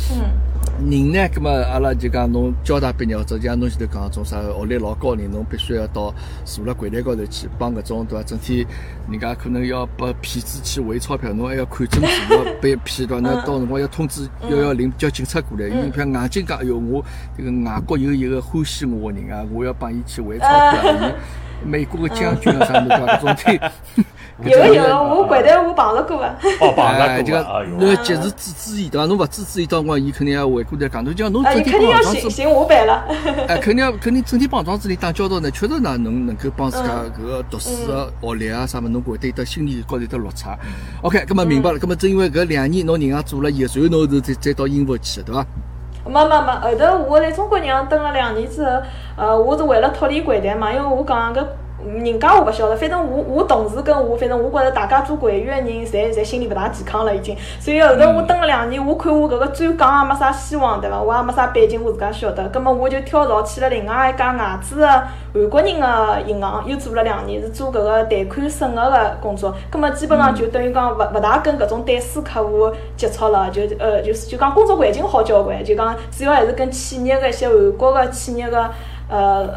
[0.89, 6.13] 人呢，葛么阿拉就讲侬交大毕业或者像侬前头讲种啥学历老高人，侬必须要到
[6.43, 8.23] 坐辣柜台高头去帮搿种对伐？
[8.23, 8.65] 整天
[9.09, 13.19] 人家可能要拨骗子去汇钞票，侬还要看诊数，要被骗对伐？
[13.21, 17.03] 那到辰光要通知幺幺零叫警察过来，因为像硬劲讲，哎哟，我
[17.37, 21.11] 这个外国有一个欢喜我个人啊，我要帮伊去汇钞票。
[21.65, 23.71] 美国个将军啊啥物事搿种的。
[24.43, 26.25] 有个有个，我柜台我碰着过个。
[26.59, 27.63] 哦，碰着过啊！
[27.79, 29.07] 侬及时制止伊对伐？
[29.07, 33.05] 侬勿制止伊，到辰光伊肯定要回过来讲，侬讲侬整天帮装子，行我办了。
[33.47, 40.57] 哎，肯定要肯定整天帮庄子里打交道呢，确实呢能能够帮自家搿个读书个学历啊啥物事，侬会得得心理高头得落差。
[41.01, 45.45] OK，葛末明白了，葛末正因为搿两年侬人行做了以后，随后侬是再再到英国去，对伐？
[46.05, 48.81] 没没没，后头我来中国银行蹲了两年之后，
[49.17, 51.43] 呃，我是为了脱离柜台嘛，因为我讲搿。
[51.85, 57.37] 人家我勿晓得，反正我我同事跟我，反正我觉着大家做柜员个人，侪侪心理勿大健康了已经。
[57.59, 60.99] 所以后头我蹲了两年，我看我搿个转岗也没啥希望，对伐？
[60.99, 62.47] 我也没啥背景，我自家晓得。
[62.49, 69.53] 葛末我就跳槽去了另外一家外资个韩国人个银行，又做了两年，是做搿个贷款审核个工作。
[69.69, 78.69] 葛末基本上就等于讲勿勿大跟搿种贷私客户接触了，就呃就是就讲工作环境好交关，就讲主要还是跟企业个一些韩国个企业个
[79.07, 79.47] 呃。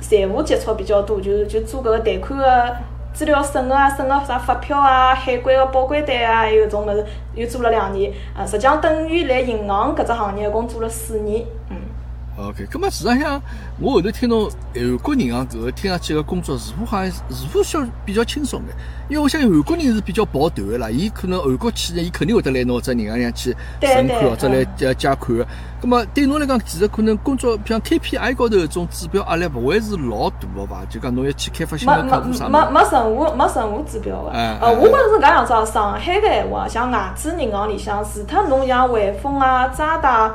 [0.00, 2.76] 财务接触比较多，就就做搿个贷款个
[3.12, 8.12] 资料审核啊，审核啥发票啊、海关个报关单啊，还有种物事，又做了两年。
[8.36, 11.44] 呃，实际上等于来银行搿只行业，一共做了四年。
[11.70, 11.76] 嗯。
[12.38, 13.40] OK，咁么事实上，
[13.80, 18.76] 我后头听侬韩国银行搿个听上去个工作似乎好像似乎相比较轻松眼，
[19.08, 25.46] 因为我相信韩国人是比较抱团个啦，伊可能韩国企业伊肯定会得来侬只银行里去存款或者来借借款个。
[25.80, 30.84] 咁么对侬来讲，其实可能工作像 KPI 高头搿种指标压力勿会是老大个伐？
[30.90, 34.30] 就讲侬要去开发新的客户啥没没没任何没任何指标个。
[34.32, 35.64] 呃，我觉着是搿样子哦。
[35.64, 40.34] 上海个闲话，像外资银行里向，除脱侬像汇丰啊、渣打。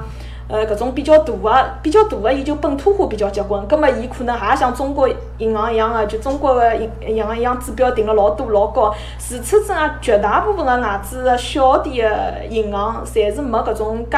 [0.52, 3.66] 呃，搿种比较大的、比较大的，伊就本土化比较结棍。
[3.68, 8.93] 葛末伊可能也像中国银行一样的，就中国个银银行一样指标定了老多老高。
[9.18, 14.18] 除此之外，绝大部分的外资个小点的银行，侪是没搿种介。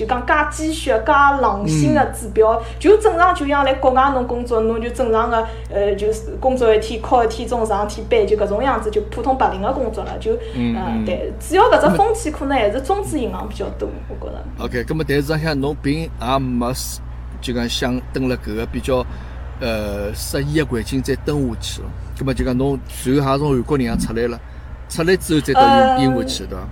[0.00, 14.42] 就讲加鸡血、加狼性个指标，就正常，就像来国外侬工作，侬就正常个，呃，就是工作一天考一天钟，上一天班，就搿种样子，就普通白领个工作了，就，嗯，对，主要搿只风气可能还是中资银行比较多，我觉着。
[14.64, 16.72] OK，葛末但是像侬并也没，
[17.42, 19.04] 就讲想蹲辣搿个比较，
[19.60, 21.88] 呃，适宜个环境再蹲下去了。
[22.18, 24.40] 葛末就讲侬随后还从韩国银行出来了，
[24.88, 26.64] 出来之后再到英英国去，对伐？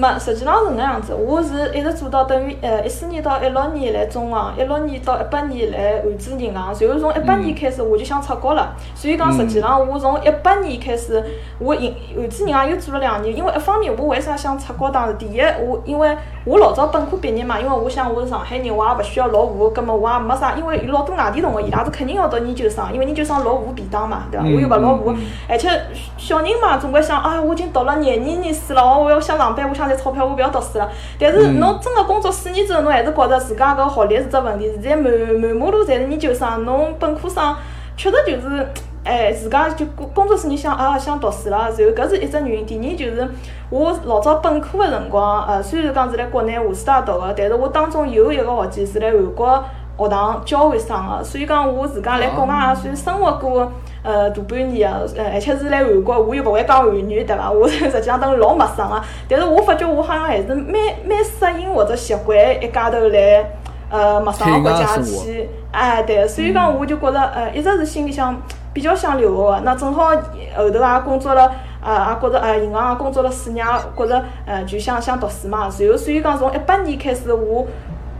[0.00, 1.14] 没，实际上是搿样子。
[1.14, 8.74] 我是一直做到等于呃一四年到一六年来中行，一六年到一八年来汉资银行，随后从一八年开始我就想出国了。
[8.94, 11.22] 所以讲实际上我从一八年开始，
[11.58, 13.36] 我银汉资银行又做了两年。
[13.36, 14.90] 因为一方面我为啥想出国？
[14.90, 20.54] 当时第一，我因为我老早本科毕业嘛，因为我想我是上海人，我也勿需要落户，葛末我也没啥。
[20.54, 24.46] 因为有老多外地同学，伊拉是肯定要读研究生，因为研究生落户便当嘛，对伐？
[24.46, 25.14] 我又勿落户，
[25.46, 25.68] 而且
[26.16, 30.88] 小人嘛，总归想啊，我已经读了廿二年书了，我要想上班，我想赚钞票，我勿要读书了。
[31.18, 34.70] 但是侬真个工作四年之后，侬还是觉着自家搿学历是只问题。
[34.80, 37.54] 现在满满马路侪是研究生，侬本科生
[37.96, 38.66] 确实就是，
[39.04, 41.58] 哎，自家就工工作四年想啊想读书了。
[41.58, 42.66] 然后搿是一只原因。
[42.66, 43.28] 第二就是
[43.68, 49.64] 我老早本科个辰光，呃，虽然讲是辣国内华师大读个，但是我当中有一个学期是辣韩国
[49.98, 53.70] 学堂交换生个，所以讲我自家辣国外也算生活过。
[54.02, 57.50] 呃，大半年啊，呃，而且是来韩国，我又勿会讲韩语，对伐？
[57.50, 59.02] 我 实际上等于老陌生个。
[59.28, 60.74] 但是我发觉我好像还是蛮
[61.06, 63.44] 蛮适应或者习惯一家头来，
[63.90, 65.48] 呃，陌生个国家去。
[65.70, 68.34] 哎，对，所以讲我就觉着，呃，一直是心里向
[68.72, 69.60] 比较想留学个。
[69.64, 75.68] 那正好后头也工作了，啊，也觉着，呃，银行也工作了四年，觉着，呃，就想想读书嘛。
[75.78, 77.66] 然后，所以讲从一八年开始，我。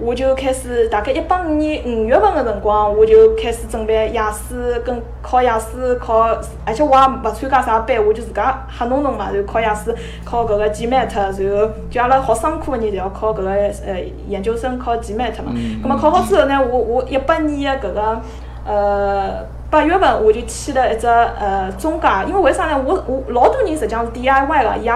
[0.00, 6.20] 我就开始，大概一八年五月份个辰光，我就开始准备雅思跟考雅思考，
[6.64, 9.94] 而且我也勿参加啥班，我就自家瞎弄弄嘛，就考雅思，
[10.24, 15.52] 考搿个 GMAT，然后就阿拉学商科个人侪要考搿个呃研究生考 GMAT 嘛。
[15.82, 18.20] 咁么考好之后呢，我我一八年个搿个
[18.64, 22.82] 呃八月份我就签了一只呃中介，因为为啥呢？
[22.84, 24.92] 我我老多人实际上是 DIY 个，伊也。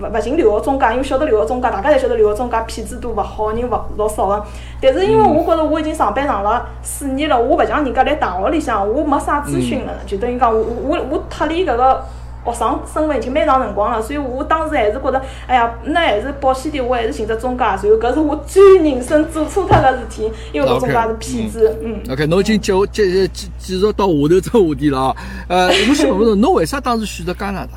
[0.00, 4.44] 勿勿寻留学中介，因为晓得留学中介，大家侪晓得留学中介骗子多，勿好人勿老少个。
[4.80, 12.04] 但是因为我觉着我已经上班上了四年了，我勿像人家来大学里向，我没啥咨询了，就等于讲我我我脱离搿个
[12.44, 17.64] 学生身份已经蛮长辰光了，所以我当时还是觉着，哎呀，那还是保险点，我还是寻只中介。
[17.64, 21.76] 然后搿是我最人生做错脱个事体，因为搿中介是骗子。
[21.82, 22.00] 嗯。
[22.10, 25.16] OK，侬已经接接继继续到下头只话题了啊。
[25.48, 27.72] 呃，我想问问侬，侬为啥当时选择加拿大？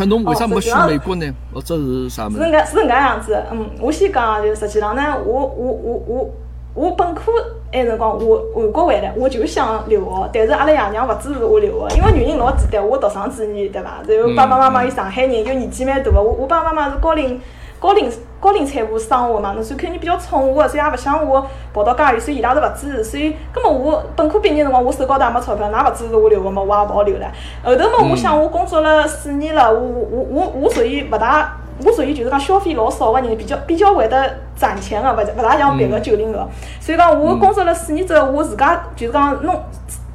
[0.00, 1.26] 那侬为啥没选美国呢？
[1.52, 2.38] 或者是啥物事？
[2.38, 6.30] 是搿是搿样子，嗯，我先讲，就实际上呢，我我我我
[6.74, 7.32] 我本科
[7.72, 14.00] 埃辰光我韩国回来，我就想留学，但是阿拉爷娘勿支持我留学，因为原因老简单，我独生子女对伐？
[14.08, 17.38] 然后爸爸妈妈又上海人，又年纪蛮大个，我我爸爸妈妈是高龄
[17.78, 18.10] 高龄
[18.40, 27.30] 高龄产妇生我嘛，侬所以肯定比较宠我，所以也勿想我跑到介远，所以伊拉是勿支持，所以根本我本科毕业辰光，我手高头也没钞票，㑚勿支持我留学嘛，我也勿好留了。
[27.62, 36.48] 后头嘛，我想我工作了四年了，我我我我属于勿大，我属于就是讲消费老少个人，比较比较会得赚钱个，勿勿大像别个九零后。
[36.80, 39.60] 所以讲我工作了四年之后，我自家就是讲弄。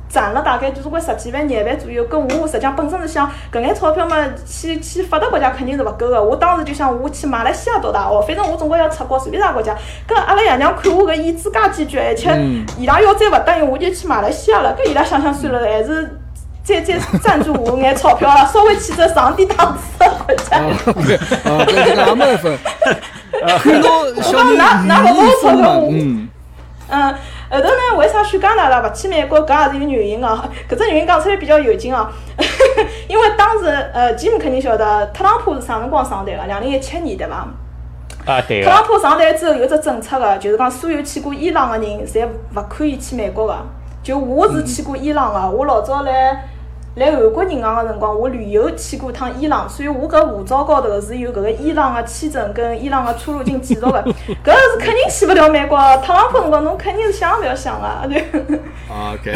[0.10, 6.24] 赚了大概就是个十几万、廿万左右，搿我实际上本身是想搿眼钞票嘛，去去发达国家肯定是勿够个。
[6.24, 9.76] 我当时就想我去马来西亚读大学，反正我总归要出国，随便啥国家。
[10.08, 12.30] 搿阿拉爷娘看我搿意志介坚决，而且
[12.78, 14.78] 伊拉要再勿答应，我就去马来西亚了。
[14.78, 16.08] 搿伊拉想想算了，还是
[16.64, 20.58] 再再赞助我眼钞票了，稍微去只上点档次的国家。
[20.58, 20.66] 啊，
[21.68, 22.58] 搿这个也没分。
[23.60, 26.30] 看到小人钞票，嗯。
[26.90, 27.16] 嗯。
[27.50, 27.98] 后头呢？
[27.98, 29.46] 为啥选加拿大勿去美国？
[29.46, 30.28] 搿也是有原因个。
[30.70, 32.08] 搿只原因讲出来比较有劲哦。
[33.08, 36.46] 因为当时，呃，吉姆肯定晓得，特朗普是啥辰光上台个？
[36.48, 37.46] 两零一七年对伐？
[38.26, 43.56] 啊，对特朗普上台之后有只政策个，就是讲所有去过伊朗个人，侪勿可以去美国个。
[44.02, 46.48] 就我是去过伊朗个，我老早来。
[46.96, 54.00] 来韩国银行个辰光，我旅游去过趟伊朗，所以我搿护照高头是有搿个伊朗个签证跟伊朗个出入境记录个，
[54.46, 55.76] 搿是肯定去勿了美国。
[56.06, 58.06] 特朗普辰光侬肯定是想也勿要想啊！
[58.08, 58.24] 对。
[58.94, 59.34] OK，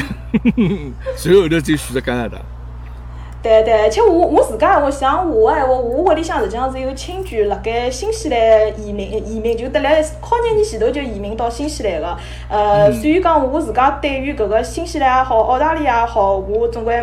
[1.18, 2.38] 随后头就选择加拿大。
[3.41, 8.38] 对对，而且我我自家闲话像我个闲话，我屋里向实际上是有亲眷辣盖新西兰
[8.80, 12.18] 移民移民，就得来好几年前头就移民到新西兰个。
[12.49, 16.95] 呃，所以讲我自家对于搿个新西兰也好，澳大利亚也好，我总归。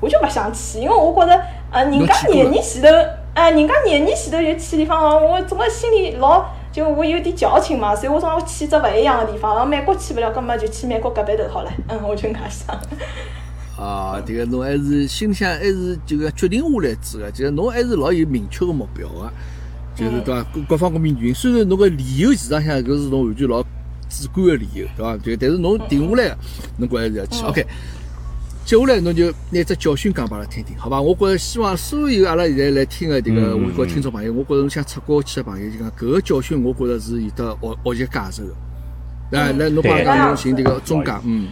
[0.00, 2.88] 我就勿想去，因为我觉着，呃，人家廿年前头，
[3.34, 9.52] 哎，人家廿年前头就去地方哦，我总归心里老，就我有点矫情嘛，所以我总要去只勿一样的地方。
[9.54, 11.70] 然后美国去勿了，搿么就去美国隔壁头好了。
[11.88, 12.74] 嗯，我就搿样想。
[13.78, 19.30] 啊，迭个侬还是心里向还是就个决定下来子个，就是侬还是老有明确个目标个，
[19.94, 20.42] 就是对伐？
[20.52, 25.16] 各各方各面原因，虽然侬个理由市场向搿是侬完全老主观个理由，对伐？
[25.16, 26.36] 就但是侬定下来，
[26.76, 27.44] 侬觉还是要去。
[27.44, 27.66] OK。
[28.70, 31.00] 接下来侬就拿只教训讲拨阿拉听听，好伐？
[31.00, 38.54] 我觉着希望所有阿拉现在来听个迭个外国听众朋友，我觉着侬想出国去个朋友，就讲搿个教训，我觉着是有得学学习价值个。
[39.32, 41.48] 来来，侬帮讲侬寻迭个中介，嗯。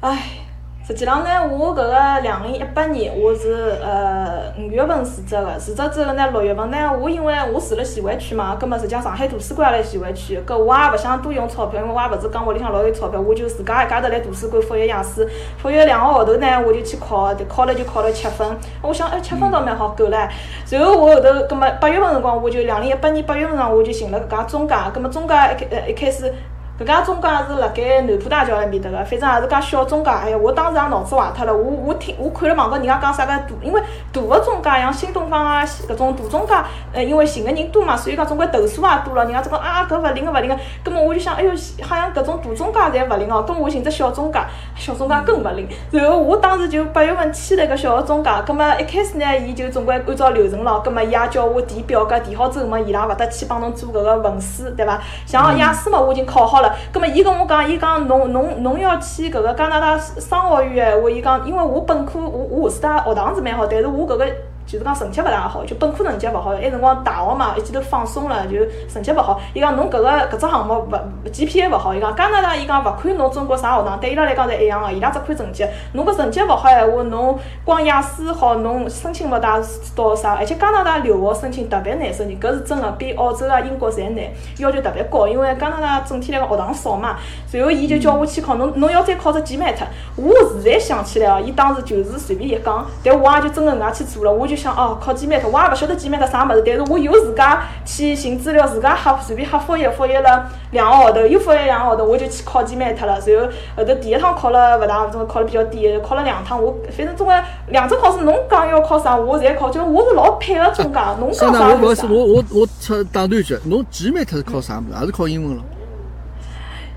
[0.00, 0.45] 唉。
[0.86, 5.58] 实际上呢，我搿个两零一八年，我是呃五月份辞职个。
[5.58, 15.28] 辞职之后呢，六月份呢，我因为我住辣徐汇区嘛，葛末实际上上海图书馆也辣徐汇区，搿我也勿想多用钞票，因为我也勿是讲屋里向老有钞票，我就自家一家头来图书馆复习雅思，
[15.58, 18.46] 复习两个号头呢，我就去考，考了就考了七分。
[18.80, 20.28] 我想，哎，七分倒蛮好，够唻。
[20.70, 26.32] 然后我后头，葛末八月份辰光，我就两零一八年八月份上，我就寻了搿家中介，葛末中介一开呃一开始。
[26.78, 30.10] 搿家中介是辣盖南浦大桥埃面搭个，反正也是家小中介。
[30.10, 31.56] 哎呀，我当时也脑子坏脱了。
[31.56, 33.80] 我我听我看了网高人家讲啥个大，因为
[34.12, 36.52] 大个中介像新东方啊，搿种大中介，
[36.92, 39.24] 呃，因为寻个人多嘛，所以讲总归投诉也多了。
[39.24, 41.50] 人家这个啊搿勿灵个勿灵个，葛末我就想，哎哟，
[41.82, 44.38] 好像搿种大中介侪勿灵哦，葛末我寻只小中介，
[44.76, 45.66] 小中介更勿灵。
[45.90, 55.00] 然后我当时就八月份签了一个小个中介，葛末一开始呢，伊就总归按照流程咯，葛末伊也叫我填表格，填好之后嘛，伊拉勿得去帮侬做搿个文书，对伐？
[55.24, 57.46] 像雅思嘛，我已经考好了，葛末伊跟我。
[57.46, 64.26] 讲，伊讲侬侬侬要去搿个加拿大商学院闲话，伊讲，因为我本科我我下世学堂是蛮好，但是我搿个。
[64.66, 68.56] 就是讲成绩勿大好，就本科成绩勿好，埃辰光大学嘛，一记头放松了，就
[68.92, 69.40] 成绩勿好。
[69.54, 75.64] 伊讲侬搿个搿只项目勿 GPA 勿好，伊讲加拿大伊讲勿看侬中国啥学堂，对伊拉来讲侪一样个，伊拉只看成绩。
[75.92, 79.60] 侬搿成绩勿好闲话，侬光雅思好，侬申请勿大
[79.94, 80.34] 到啥。
[80.34, 84.24] 而且加拿大留学申请特别难申请，搿是真个，比澳洲啊、英国侪难，
[84.58, 85.28] 要求特别高。
[85.28, 89.76] 因为加拿大整体来讲学堂少嘛，随后伊就叫我去考，侬侬要再考只 GMAT。
[90.16, 94.55] 我现在想起来哦，伊当时就是随便一讲，但我也就真个搿样去做了，我就。
[94.56, 103.20] 想哦，考几 m a t 我也勿晓得几 m a t 啥物事，但是我有自家去寻资料，自家瞎随便瞎复习复习了两个号头，又复习两个号头，我就去考几 m a t 了。
[103.26, 107.36] 然后后头第一趟考了勿大，总考了比较低，考了两趟，我反正总归
[107.68, 115.00] 两只考试，侬讲要考啥，我侪考，就我是老配合中介，侬讲啥我是我我我出打断一句，侬几 m a t 是考啥物事？
[115.00, 115.62] 也是考英文了？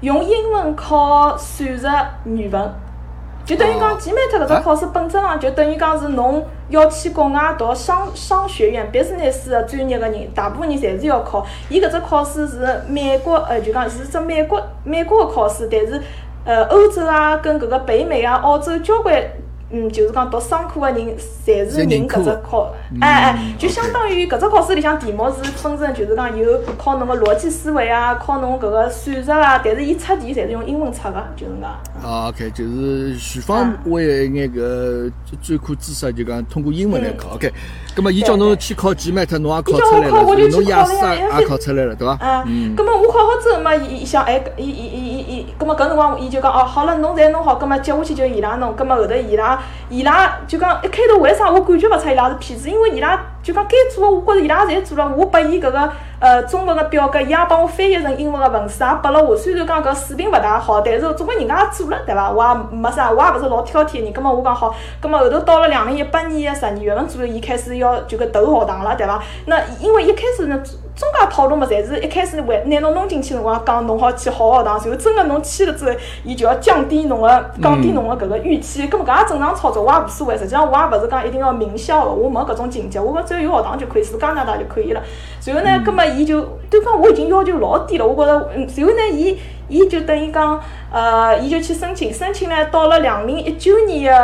[0.01, 1.89] 用英文考数学、
[2.23, 2.73] 语文。
[3.49, 11.43] 就等于讲，GMAT 搿只考试本质上就等于讲是侬要去国外读商商学院 business 的专业个人，大部分人侪是要考。
[11.67, 15.99] 伊搿只考试是美国，呃，就讲是只美国美国个考试，但是
[16.45, 19.19] 呃，欧洲啊，跟搿个北美啊、澳洲交关
[19.71, 31.69] 嗯，就是讲读商科个人，侪是认搿只考，哎哎，就相当于搿只考试里向题目是分成，就是讲有考侬个逻辑思维啊，考侬搿个算术啊，但是伊出题侪是用英文出个，就是讲。
[32.03, 35.11] 啊，OK，就是全方位一眼搿
[35.41, 37.51] 专科知识，就讲通过英文来考，OK。
[37.95, 42.17] 葛么伊叫侬去考 GMAT，侬也考出来了，侬雅思也考出来了，对伐？
[42.47, 42.73] 嗯。
[42.75, 49.59] 葛末我考好之后嘛，伊伊想，哎，伊伊伊伊伊，葛末搿辰光伊就讲，哦，好了，侬侪弄好，葛么接下去就伊拉弄，葛么后头伊拉。
[49.89, 52.69] 伊拉就讲一开头为啥我感觉勿出伊拉是骗子？
[52.69, 55.13] 因因为伊拉就讲该做个，我觉着伊拉侪做了。
[55.17, 59.35] 我拨伊搿个呃中文个表格，伊也帮我翻译成英文个文字也拨了我。
[59.35, 62.31] 虽然讲搿水平勿大好，但是总归人家也做了，对伐？
[62.31, 64.13] 我也没啥，我也勿是老挑剔个人。
[64.13, 69.21] 葛末我讲好，葛末后头到了两零一八年个十二月份左右，伊开始要就搿投学堂了，对伐？
[69.47, 70.57] 那因为一开始呢。
[70.95, 78.87] 中介套路嘛，侪是一开始为拿侬弄进去辰光讲侬好去好学堂，然后真个侬去了之后，伊就要降低侬个降低侬个搿个预期。
[78.89, 80.37] 搿么搿也正常操作，我也无所谓。
[80.37, 85.01] 实际上我也勿是讲一定要名校个，我没搿种情节，我讲只要有学堂就可以，是加拿大就可以了。
[85.45, 89.37] 然后呢，搿么伊就对方我已经要求老低了，我觉着，嗯，然后呢，伊
[89.69, 90.59] 伊就等于讲，
[90.91, 94.17] 呃，伊就去申请，申请呢，到了两零一九年个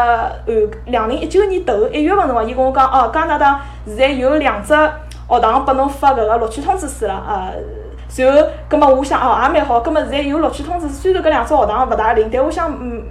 [0.48, 0.54] 呃，
[0.88, 4.74] 两零一九年头一月份辰光，伊跟我讲，哦，加拿大现在有两只。
[5.28, 7.54] 学堂拨侬发搿个录取通知书了，呃，
[8.16, 9.80] 然后，葛末我想哦，也蛮好。
[9.80, 13.04] 葛末现在有录取通知书，虽然搿两只学堂勿大灵，但我想，嗯，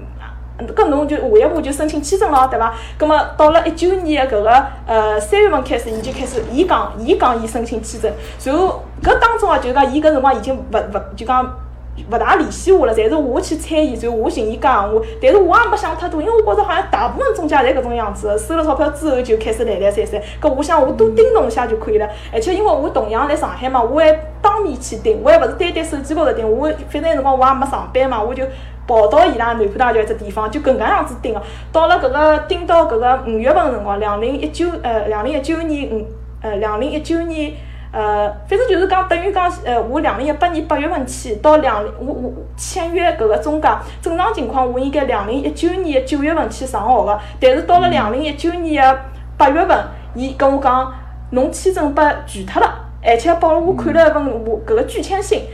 [0.75, 2.73] 搿侬就下一步就申请签证了，对伐？
[2.97, 8.13] 葛末到了一九年搿个呃三月份开始，伊就开始，伊讲，伊讲伊申请签证。
[8.45, 11.64] 然后搿当中啊，就讲伊搿辰光已经勿勿就讲。
[12.11, 15.07] 勿大联系我了，侪是我去催伊，然后我寻伊讲闲话。
[15.23, 20.21] 但是我也没想太多，因为我觉着好像大部分中介侪搿种样子，收了钞票之后就开始懒懒散散。
[20.41, 22.09] 搿我想我多盯侬一下就可以了。
[22.33, 26.51] 而且因为我同样在上海嘛，我还当面去盯，我还勿是单单手机高头盯。
[26.51, 28.45] 我反正辰光我也没上班嘛，我就
[28.87, 31.41] 跑到伊拉南浦大桥一只地方，就搿能介样子盯个。
[31.73, 36.05] 到了搿个盯到搿个五月份个辰光，两零一九呃两零一九年五
[36.43, 37.53] 呃两零一九年。
[37.95, 43.69] 呃，反正就是讲，等于讲，呃，我两零一八年八月份去，到两我我签约搿个中介，
[44.03, 49.01] 正常情况我应该两零一九年九月份去上学个，但是到了两零一九年个
[49.39, 49.79] 八月份，
[50.17, 50.93] 伊跟我讲，
[51.31, 52.69] 侬签证被拒脱了，
[53.01, 55.45] 而且帮我看了一份我搿个拒签信。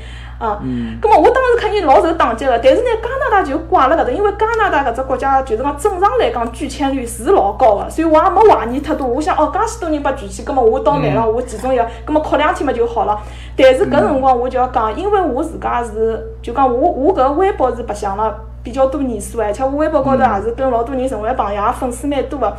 [0.41, 0.59] 啊，
[1.03, 9.07] 咁么我当时肯定老受打击个，但是呢，加拿大就怪了搿搭，因为加拿大搿只国家就是讲正常来讲拒签率是老高个，所以我也没怀疑太多。
[9.07, 13.21] 我想哦，介许多人被拒签，咁么我倒霉了我其中一个，咁么哭两天嘛就好了。
[13.55, 22.57] 但是搿辰光我就要讲，因为我自家是就讲我我搿微博是白相了比较多年数，而且我微博高头也是跟老多人成为朋友，粉丝蛮多个。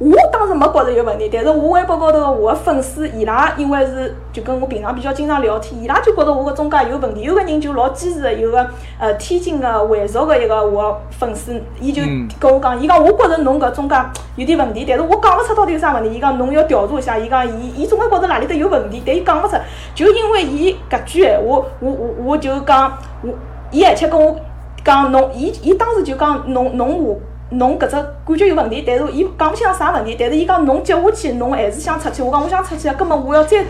[0.00, 7.22] 我当时没觉着有问题，但是我微博高头我的粉丝伊拉因为是就跟我平常比较经常聊天，伊拉就觉着我个中介有问题。
[7.22, 8.64] 有个人就老坚持的，有个
[9.00, 12.00] 呃天津的回族的一个我粉丝，伊就
[12.38, 13.96] 跟我讲，伊讲我觉着侬搿中介
[14.36, 16.16] 有点问题，但是我讲勿出到底有啥问题。
[16.16, 19.56] 伊讲侬要调查一下，伊讲伊伊总归觉着哪里搭有问题，但伊讲勿出。
[19.96, 23.30] 就因为伊搿句闲话，我我我就讲我，
[23.72, 24.36] 伊而且跟我
[24.84, 27.18] 讲侬，伊伊当时就讲侬侬我。
[27.50, 33.64] 侬搿只感觉有问题，但是伊讲勿清啥问题，但是伊讲侬接下去侬还是想出去，我讲我想出去啊，葛末我要再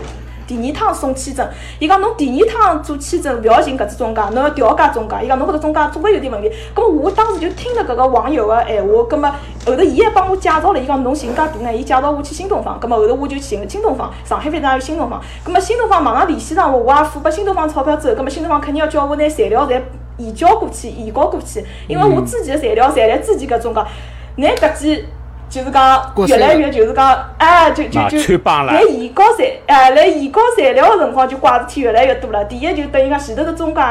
[0.45, 1.47] 第二趟送签证。
[1.77, 5.15] 伊讲侬第二趟做签证勿要寻搿只中介，侬要调家中介。
[5.23, 6.51] 伊讲侬搿只中介总归有点问题。
[6.73, 9.29] 葛末我当时就听了搿个网友个闲话，葛末
[9.65, 12.79] 后头伊还帮我介绍了，伊讲侬寻介大呢，伊介绍我去新东方。
[12.79, 15.21] 葛末后头我就寻了新东方，上海反正也有新东方。
[15.43, 19.79] 葛末新东方马上联系上我，我也付拨新东方钞票之后，葛末新东方肯定要叫我拿材料侪。
[20.19, 23.87] 移交过去，移交过去，因为我之前的材料侪来之前搿种讲，
[24.35, 25.05] 拿搿几。
[25.49, 28.37] 就是讲越来越就是讲，哎，就就就
[28.67, 32.45] 来移交材，哎，来移交材料个辰光就怪事体越来越多了。
[32.45, 33.81] 第一就等于讲前头个中介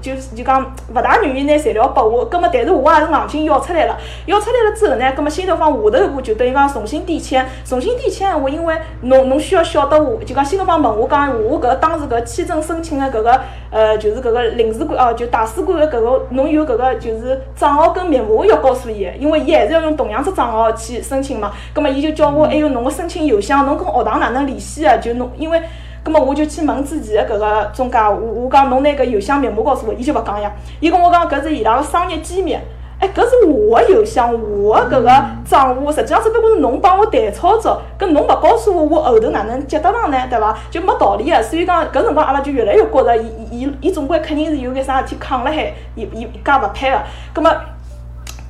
[0.00, 3.98] 就就就讲勿大愿意拿材料拨我，葛末但是我也是硬劲要出来了。
[4.26, 13.40] 要出来了之后呢，葛末新东方下头一步就等于讲重新点签，重新点签，我因为侬侬需要晓得我，就讲新东方问我讲，我搿当时搿签证申请个搿个
[13.72, 20.99] 呃，就是搿个领事馆哦，就大使馆个搿个，侬有搿个就是账号跟密码要告诉伊，因为伊还是要用同样只账号去。
[21.02, 24.98] 申请嘛，葛末伊就叫我还有侬个申请邮箱，侬跟学堂哪能联系个？
[24.98, 25.60] 就侬，因为，
[26.02, 30.50] 葛么我就去问之前个搿个中介，我我讲侬拿搿邮箱密码告诉我，伊就勿讲呀。
[30.80, 32.56] 伊跟我讲搿是伊拉个商业机密，
[32.98, 40.18] 哎，搿是我个邮箱，我个搿个账户，实际上只不过是侬帮我代操作，搿侬勿告诉我，我后头哪能接得上呢？
[40.28, 40.56] 对伐？
[40.70, 41.42] 就没道理个。
[41.42, 46.98] 所以讲搿辰光阿拉就越来越觉着，伊伊伊总归肯定是有眼啥事体扛辣海，伊伊介勿配个。
[47.32, 47.50] 葛末。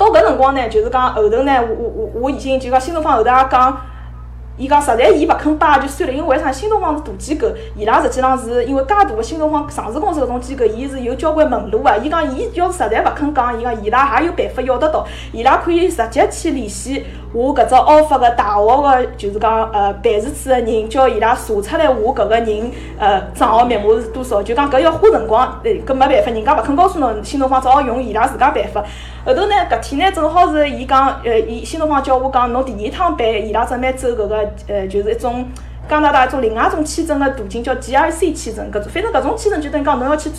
[0.01, 3.81] 到搿辰光呢，就是讲后头呢，我我我我已经就讲新东方后头也讲，
[4.57, 6.51] 伊讲实在伊勿肯摆就算了，因为为啥？
[6.51, 11.95] 新东方是大机构，伊拉实际上是因为介大个新东方上市公司搿种机构，伊是有交关门路个。
[12.03, 24.43] 伊讲伊要是实在勿肯讲，伊讲伊拉也有办法要得到，伊拉可以直接去联系我搿只 offer 个大学个，就是讲呃办事处个人，叫伊拉查出来我搿个人呃账号密码是多少。
[24.43, 28.85] 就讲搿要花辰光，搿没办法，人家勿肯告诉侬，新东方只好用伊拉自家办法。
[29.25, 35.45] 后头呢，搿天呢正好是伊讲呃，伊新东方叫我讲，侬第二趟办，伊拉准备走搿个呃，就是一种。
[35.89, 40.31] 加拿大一种另外一种签证的途径叫 GIC 签证，搿种反正搿种签证就等于讲侬要去。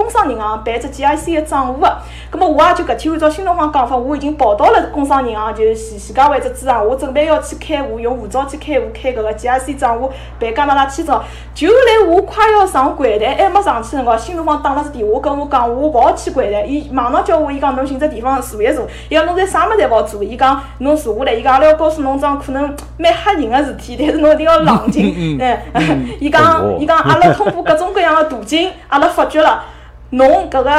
[0.00, 1.98] 工商银行办只 GIC 个账户个，
[2.30, 11.20] 葛末我也就搿天按照新东方讲法，我已经跑到了工商银行，就是徐徐家汇只支行，我准备要去开户，用护照去开户，开搿个 GIC 账户办加拿大签证。
[11.54, 25.38] 就来我快要上柜台，还没上去辰光，新东方打了只电话跟我讲，我勿好去柜台，伊马上叫我，伊讲侬寻只地方坐一坐，伊讲侬在啥物事侪勿好做，伊讲侬坐下来，伊讲阿拉要告诉侬桩可能蛮吓人个事体，但是侬一定要冷静。
[25.38, 29.62] 嗯， 伊讲伊讲阿拉通过各种各样个途径，阿拉发觉了。
[30.10, 30.70] 侬搿个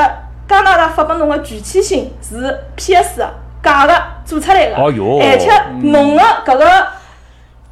[0.48, 3.24] 加拿大发拨侬个具体信是 P.S.
[3.64, 3.94] 假个
[4.26, 4.76] 做出来个，
[5.22, 5.52] 而且
[5.82, 6.88] 侬个搿个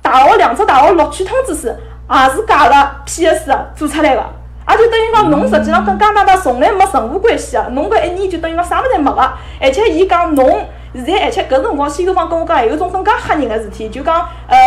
[0.02, 3.52] 大学两只大学录取通知书也是假个 P.S.
[3.76, 4.24] 做出来个，
[4.70, 9.22] 也就等于讲侬实际上跟加拿大从来没任何关系个，侬搿一年就等于讲啥物事侪没个，
[9.60, 14.58] 而且伊讲侬现在而且搿辰光新东方跟我讲还有种更加吓人个事体，就讲呃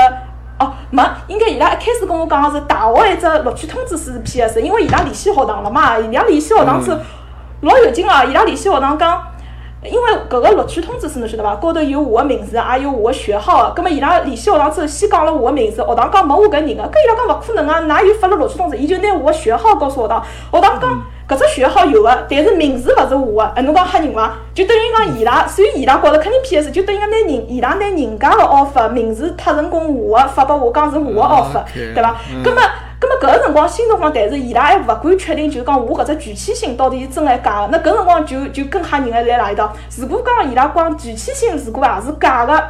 [0.63, 6.91] 哦没，应该伊拉一开始跟我讲个是大学一只录取通知书是 P.S.，因为伊拉联系学堂了嘛，伊拉联系学堂是
[7.63, 9.23] 老有劲个，伊拉联系学堂讲。
[9.85, 11.57] 因为搿个录取通知书侬晓得伐？
[11.57, 13.75] 高头有我个名字，也有我个学号个。
[13.75, 16.85] 葛末伊拉联系学堂之后，先讲了我个名字，学堂讲没我搿人个。
[16.85, 18.77] 搿伊拉讲勿可能啊，哪有发了录取通知？
[18.77, 23.49] 伊就拿我个学号告诉学堂，学堂讲搿只学号有个，但是名字勿是我个。
[23.57, 24.35] 哎，侬讲吓人伐？
[24.55, 32.17] 就等于讲伊拉，所以伊拉觉着肯定 PS，就等于讲拿人伊拉拿人家个 offer 名字拍成功我个，发拨我讲是我个 offer，对伐？
[32.45, 32.61] 葛末。
[33.03, 37.69] 咁么搿个辰光，新东方，但是伊拉还勿敢确定，就是讲我搿只拒签信到底是真还是假个。
[37.73, 39.73] 那搿辰光就就更吓人个辣哪里搭？
[39.99, 42.63] 如果讲伊拉讲拒签信，如果也是假个，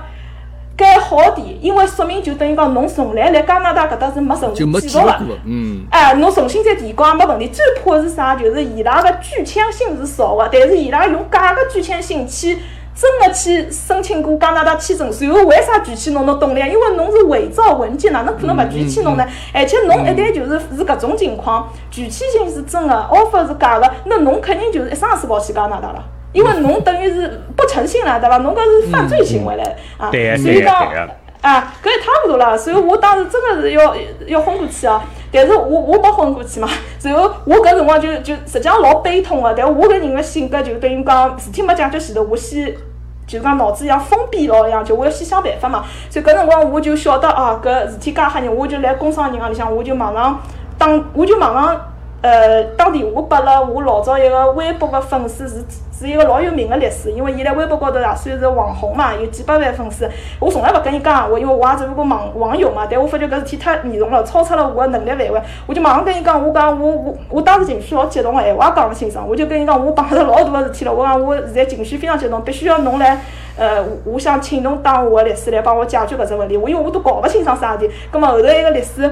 [0.76, 5.38] 该好点，因为说明就等于讲侬从来来加拿大搿搭是没任何记录个。
[5.46, 5.86] 嗯。
[5.90, 7.48] 哎，侬重新再提交也没问题。
[7.48, 8.34] 最怕是啥？
[8.34, 12.58] 就是伊拉个拒签信是少个，但是伊拉用假个拒签信去。
[12.94, 16.26] 真个去申请过加拿大签证，随后为啥拒签侬？
[16.26, 16.66] 侬懂了呀？
[16.66, 19.26] 因为侬是伪造文件，哪能可能勿拒签侬呢？
[19.54, 28.39] 而且侬一旦就是是搿种情况，拒签信是真个，offer 是假个，那侬肯定就是一生死跑去加拿大了，因为侬等于是不诚信了，对伐？
[28.39, 29.62] 侬搿是犯罪行为唻
[29.99, 30.11] 啊！
[30.37, 30.76] 所以讲，
[31.43, 32.57] 啊，搿也差勿多了。
[32.57, 33.95] 所以我当时真个是要
[34.26, 35.01] 要昏过去哦。
[35.30, 36.68] 但是我我没昏过去嘛。
[37.03, 42.74] 然后我搿辰光就就实际上老悲痛个，但我搿人个性格就等于讲事体没解决前头，我先
[43.26, 45.85] 就是讲脑子像封闭牢一样，就我要先想办法嘛。
[46.09, 50.41] 所以搿辰光我就晓得啊，搿事体介吓人，我就来工商银行里向，我就马上
[50.78, 51.91] 当，我就马上
[52.22, 55.64] 呃打电话拨了我老早一个微博个粉丝是。
[55.94, 60.10] 是一个老有名个律师，因为伊辣微博高头也算是网红嘛，有几百万粉丝。
[60.40, 62.88] 我从来勿跟伊讲闲话，因为我也只不过网网友嘛。
[62.90, 73.20] 但我发觉搿事体太严重了，超出了我个能力范围，我就马上跟伊讲，我讲我我我当时情绪老激动个，闲话也讲勿清爽，我就跟伊讲，我碰着老大个事体了，我讲我现在情绪非常激动，必须要侬来，
[73.56, 76.56] 呃，我想请侬当我个律师来帮我解决搿只问题。
[76.56, 79.08] 我因为我都搞勿清爽啥事体，葛末后头一个律师。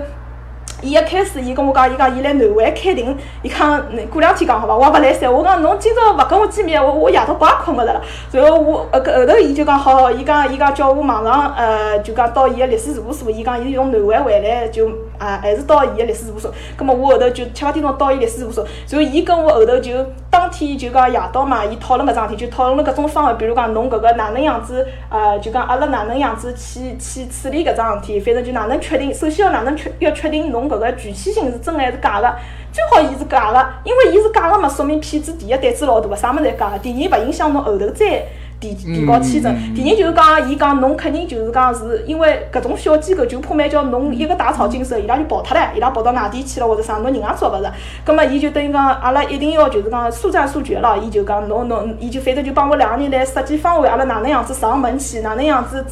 [0.83, 4.77] 伊一开始，伊跟我讲，伊讲伊来南汇开庭，伊讲过两天讲好伐？
[4.77, 8.01] 我也勿来三，我讲侬今朝勿跟我见面，我我夜到怪困勿着了。
[8.33, 14.89] 然后我呃后头伊就讲好，好，伊讲伊讲叫我马上呃就讲到伊个律师事务所，伊讲伊从南汇回来就
[15.21, 16.53] 啊还是到伊个律师事务所。
[16.77, 19.93] 葛末我后头就七八点钟到伊律师事务所，然后伊跟我后头就
[20.31, 30.71] 当天就讲夜到嘛，伊讨论搿桩事体，就讨论了各种方案，比如讲侬搿个哪能样子呃就讲阿拉哪能样子去去处理搿桩事体，反正就哪能确定，首先要哪能确要确定侬。
[30.71, 32.33] 搿个具体性是真还是假个？
[32.73, 36.79] 最好伊是假个，因为伊是假个嘛，说明骗子第一胆子老大个，啥物事侪假个。
[36.79, 38.25] 第二勿影响侬后头再
[38.61, 39.75] 提提高签证。
[39.75, 47.73] 第二就是讲，伊讲侬肯定就是讲是因为搿种小机构就怕蛮叫侬一个大草经手，伊拉就跑脱了，伊拉跑到外地去了或者啥，侬人也抓勿着。
[48.05, 50.97] 葛末伊就等于讲，阿拉一定要就是讲速战速决了。
[50.99, 55.85] 伊就讲侬侬，伊就反正就帮我两个人来设计方案，阿拉哪能样子上门去，哪能样子。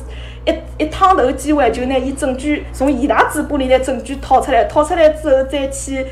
[0.46, 6.06] 一一趟头机会就拿伊证据从伊拉嘴巴里拿证据掏出来，掏出来之后再去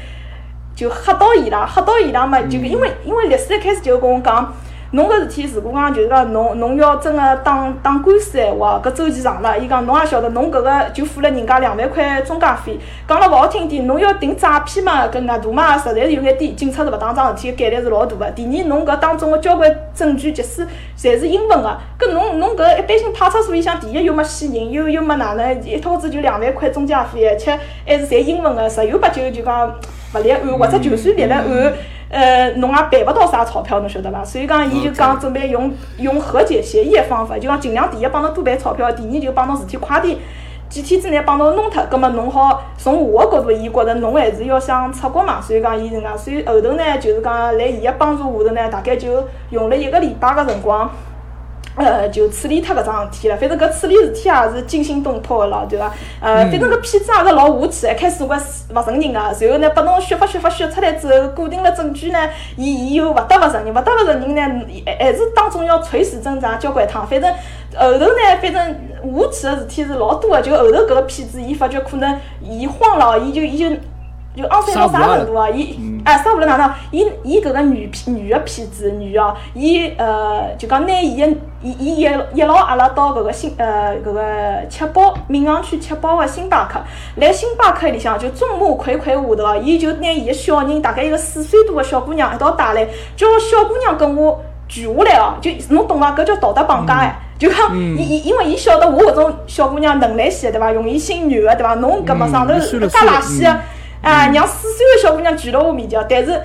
[0.75, 4.53] 就吓到伊拉，吓到伊拉嘛，就因为因为律师一开始就跟我讲，
[4.97, 9.59] 侬搿事体如果讲就是讲侬侬要真个打打官司闲话，搿周期长了。
[9.59, 12.79] 伊讲侬也晓得，侬搿个就付了人家两万块中介费。
[13.07, 16.53] 讲了勿好听点，侬要定诈骗嘛，搿额度嘛，实在是有眼低。
[16.53, 18.31] 警察是勿打桩事体个概率是老大个。
[18.31, 20.67] 第二，侬搿当中个交关证据，即使
[20.99, 29.71] 侪是英文个，搿侬侬搿一般性派出所里向，第一又没死人，又又没哪能，一套子就两万块中介费，而且还是侪英文个，十有八九就讲
[30.15, 31.73] 勿立案，或者就算立了案。
[32.09, 34.25] 呃，侬也赔勿到啥钞票，侬晓得伐？
[34.25, 40.17] 所以讲，伊就讲准备用用和解协议的方法，就讲尽量第一帮侬多赔钞票，第二就帮侬事体快点，
[40.69, 41.85] 几天之内帮侬弄脱。
[41.91, 50.89] 葛末侬好从我的角度，伊觉着侬还是要想出国嘛，所以讲伊是讲，所以后头呢，就是讲辣伊个帮助下头呢，大概就用了一个礼拜个辰光。
[51.77, 53.37] 呃，就处理脱搿桩事体了。
[53.37, 55.93] 反正搿处理事体也是惊心动魄个咯，对伐？
[56.21, 62.19] 呃，反正搿骗子也是老无耻，一开始我勿承认个，随后呢，拨侬血发血发血出来之后，固定了证据呢，
[62.57, 67.07] 伊伊又勿得勿承认，勿得勿承认呢，还还是当中要垂死挣扎交关趟。
[67.07, 67.31] 反正
[67.75, 73.77] 后头呢，反正无耻个事体是老多个，就后头搿个骗子，伊发觉可能伊慌了，伊就伊就。
[74.37, 75.49] 就肮脏到啥程度啊？
[75.51, 76.71] 伊哎，啥不了哪能？
[76.93, 81.27] 伊伊搿个女骗女个骗子女哦，伊呃就讲拿伊个
[81.63, 84.23] 伊伊一一牢阿拉到搿个星呃搿个
[84.69, 86.79] 七宝闵行区七宝个星巴克，
[87.17, 96.13] 来星巴克里向就众目睽睽下头哦，伊就拿伊个小人，大概一个四岁多个小姑娘一道带来，叫小姑娘跟我聚下来哦，就侬懂伐？
[96.13, 100.71] 搿叫道德绑架哎， 就讲伊伊因为伊晓得我搿种小姑娘能力些对伐？
[100.71, 101.75] 容易心软个对伐？
[101.81, 103.57] 侬搿么上头介垃圾个。
[104.03, 106.41] 啊，让四岁个小姑娘举了我面前，但是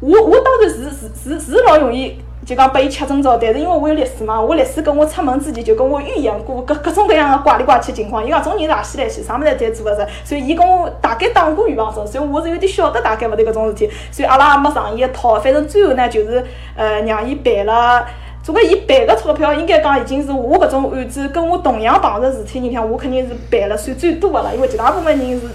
[0.00, 16.44] 我我当然是是是是老容易就讲被伊吃中招，但是因为我有律师嘛，我律师跟我出门之前就跟我预言过各各种各样的怪里怪气情况，伊讲种人是何西来西，啥物事侪做勿着，所以伊跟我大概打过预防针，所以我是有点晓得大概勿对搿种事体，所以阿拉也没上伊一套，反正最后呢就是
[16.76, 18.06] 呃让伊赔了，
[18.42, 25.48] 总归伊赔个钞票应该讲已经是我搿种案子跟我同样碰着事体人向，我肯定是赔了算最多个了，因为绝大部分人是。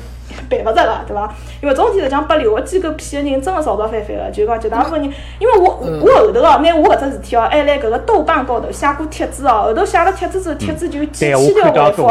[0.49, 1.33] 赔勿着个，对伐？
[1.61, 12.09] 因为总体来讲，拨留学机构骗个人真个少少翻翻个，就讲绝大部分人，因为我我后头哦，拿我搿只事体哦，还辣搿个豆瓣高头写过帖子哦，后头写了帖子之后，帖子就几千条回复。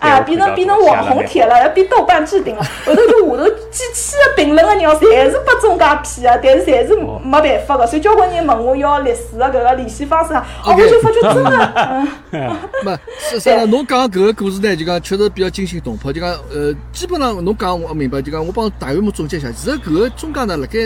[0.00, 2.62] 啊，变成变成网红帖了，要比豆瓣置顶了。
[2.86, 7.86] 后头就下头几千个评论个人，侪是被中介骗个，但是侪是没办法个。
[7.86, 13.64] 所以交关人问我要律师个搿个联系方式啊，哦，我就发觉真个，嗯， 没，是啥？
[13.64, 16.12] 侬讲搿个故事呢，就讲确实比较惊心动魄。
[16.12, 19.50] 就讲呃，基本上侬讲我明白，就讲我帮大员们总结一下。
[19.50, 20.78] 其实搿个中介呢，辣盖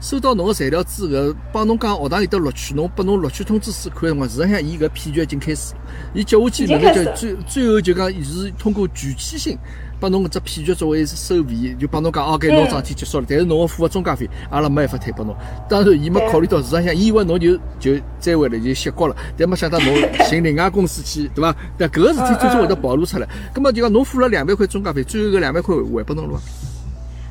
[0.00, 5.74] 收到侬个材料之后，帮侬讲学堂里头录取，侬拨侬录取通知书看个辰光，实际上伊搿骗局已经开始。
[6.14, 9.58] 伊接下去那个就最最后就讲是通过具体性，
[9.98, 15.36] 把侬搿只骗局作为收费，就帮侬讲哦，搿侬桩事体结束了，但是侬要付个中介费，阿拉没办法退拨侬。
[15.68, 19.94] 当然，伊没考虑到市场上，伊以为侬就就再回来就歇过了，但没想到侬
[20.28, 21.54] 寻另外公司去，对伐？
[21.76, 23.28] 但搿个事体最终会得暴露出来。
[23.52, 26.40] 葛末就讲侬付了两万块中介费，最后搿两万块还拨侬了伐？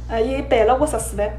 [0.09, 1.29] 呃，伊赔了我十四万。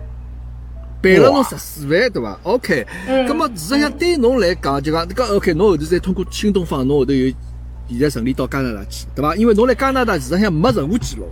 [1.03, 7.33] 赔了侬十四万，对伐？OK，咁么实际上对侬来讲，就讲你讲 OK，侬后头再通过新东方，侬后头有
[7.91, 9.34] 现在顺利到加拿大去，对伐？
[9.34, 11.28] 因为侬来加拿大实际上没任何记录。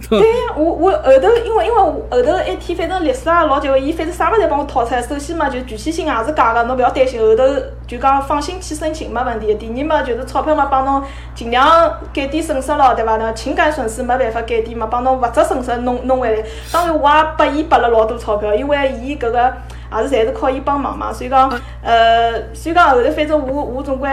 [0.08, 5.02] 对呀，我我后头因为因为后头一天反正律师也老结棍，伊反正啥物事侪帮我套出来。
[5.02, 7.20] 首先嘛，就具体性也是假个，侬勿要担心。
[7.20, 7.44] 后头
[7.86, 9.54] 就讲放心去申请没问题。
[9.54, 11.02] 第二嘛，就是钞票嘛帮侬
[11.34, 13.18] 尽量减点损失咯，对伐？
[13.18, 16.42] 那情感损失没办法减点嘛，帮侬物质损失弄弄回来。
[16.72, 19.52] 当然我也拨伊拨了老多钞票，因为伊搿个
[19.92, 21.48] 也是侪是靠伊帮忙嘛，所以讲
[21.82, 24.10] 呃，所以讲后头反正我我总归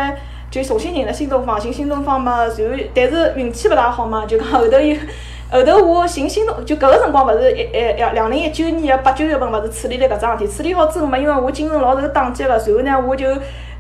[0.50, 4.96] 就重新认了新东方，寻新东方嘛，然后但是运气勿大好嘛，就讲后头又。
[5.50, 13.28] 后头我寻新东，就搿个辰光勿是一一两两零一九年个八九月份勿是处理了搿桩事体，处理好之后嘛，因为我精神老受打击了，然后呢我就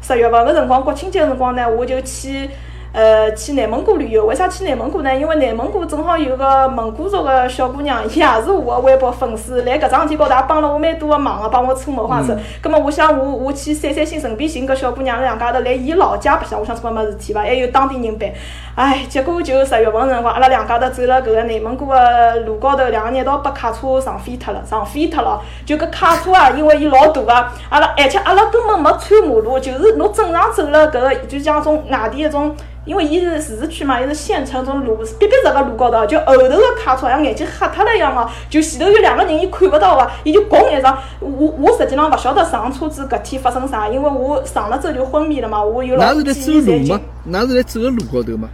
[0.01, 2.49] 十月份个辰光国庆节个辰光呢，我就去。
[2.97, 5.15] 呃，去内蒙古旅游，为啥去内蒙古呢？
[5.15, 12.35] 因为内蒙古正好有个蒙古族个小姑娘，伊也是我个微博粉丝，辣搿桩事体高头也帮了我蛮多个忙个，帮我出谋划策。
[12.59, 17.41] 葛末我想，我我去散散心，顺便寻搿小姑娘两家头来伊老家白相，我想做么事体伐？
[17.41, 18.33] 还有当地人陪。
[18.73, 25.39] 唉，结果就十月份辰光，阿拉两家头走了搿个内蒙古个路高头，两个人一道被卡车撞飞脱了，撞飞脱了。
[25.67, 27.31] 就搿卡车啊，因为伊老大个，
[27.69, 32.55] 阿拉而且阿拉根本没穿马路，就是侬正常走了搿个，就像种外地一种。
[32.87, 40.97] 因为伊是自治区嘛，伊是县城，种路逼逼直个路高头，就后头个卡车像眼睛瞎脱了一样个，就前头有两个人，伊看勿到个，伊就拱一声。
[41.19, 47.01] 我我实际上勿晓得上车子搿天发生啥，因为我上了之后就昏迷了嘛，我有老多记忆残吗？
[47.29, 48.47] 㑚是辣走个路高头吗？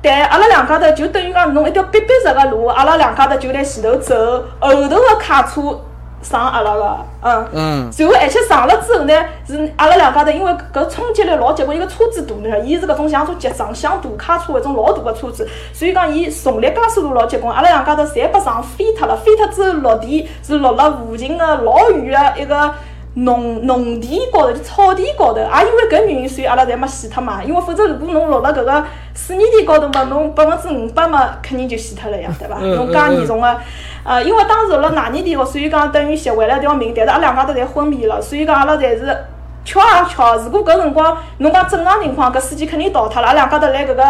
[0.00, 4.14] 对，阿拉两家头就等于讲，侬一条逼逼直个路，阿拉两家头就辣前头走，
[4.60, 5.78] 后头个卡车。
[6.22, 9.14] 上阿拉个，嗯，嗯，然后而且上了之后呢，
[9.46, 22.74] 是阿拉两家头，因为搿冲击力老结棍，一个车子大呢，伊是搿种像种集装箱大卡车搿种老大个车子，所以讲伊重力加速度老结棍，阿拉两家头侪被撞飞脱了，飞脱之后落地是落了附近个老远个一个。
[23.14, 27.42] 农农田高头，就草地高头，也因为搿原因，所以阿拉侪没死脱嘛。
[27.42, 28.84] 因为否则，如果侬落辣搿个
[29.14, 32.58] 水泥地高头嘛，侬百分之五百嘛，肯定就死脱了呀，对伐？
[32.60, 33.56] 侬介严重个，
[34.04, 39.24] 呃，因为当时辣泥地高，所以讲等于吸回来一条命，但是阿拉两家头侪昏迷了，所以讲阿拉侪是
[39.64, 40.36] 巧也巧。
[40.36, 44.04] 如果搿辰光侬讲正常情况，搿司机肯定逃脱了，阿拉两家头辣搿个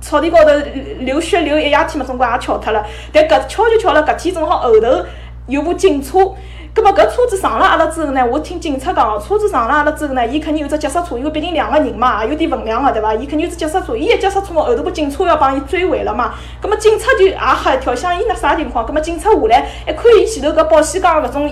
[0.00, 0.50] 草地高头
[0.98, 2.84] 流血流一夜天嘛，总归也巧脱了。
[3.12, 4.88] 但搿巧就巧了，搿天正好后头
[5.46, 6.18] 有部警车。
[6.74, 13.14] 葛末搿车子上了阿拉之后呢，我听警察讲，车子上了阿拉之后呢，伊肯定有只急刹车，因为毕竟两个人嘛，也有点分量个，对伐？
[13.14, 16.34] 伊肯定有只急刹车，伊一急刹车，后头部警车要帮伊追尾了嘛。
[16.60, 18.84] 葛末警察就也吓一跳，想伊那啥情况？
[18.84, 21.48] 葛末警察下来一看伊前头搿保险杠搿种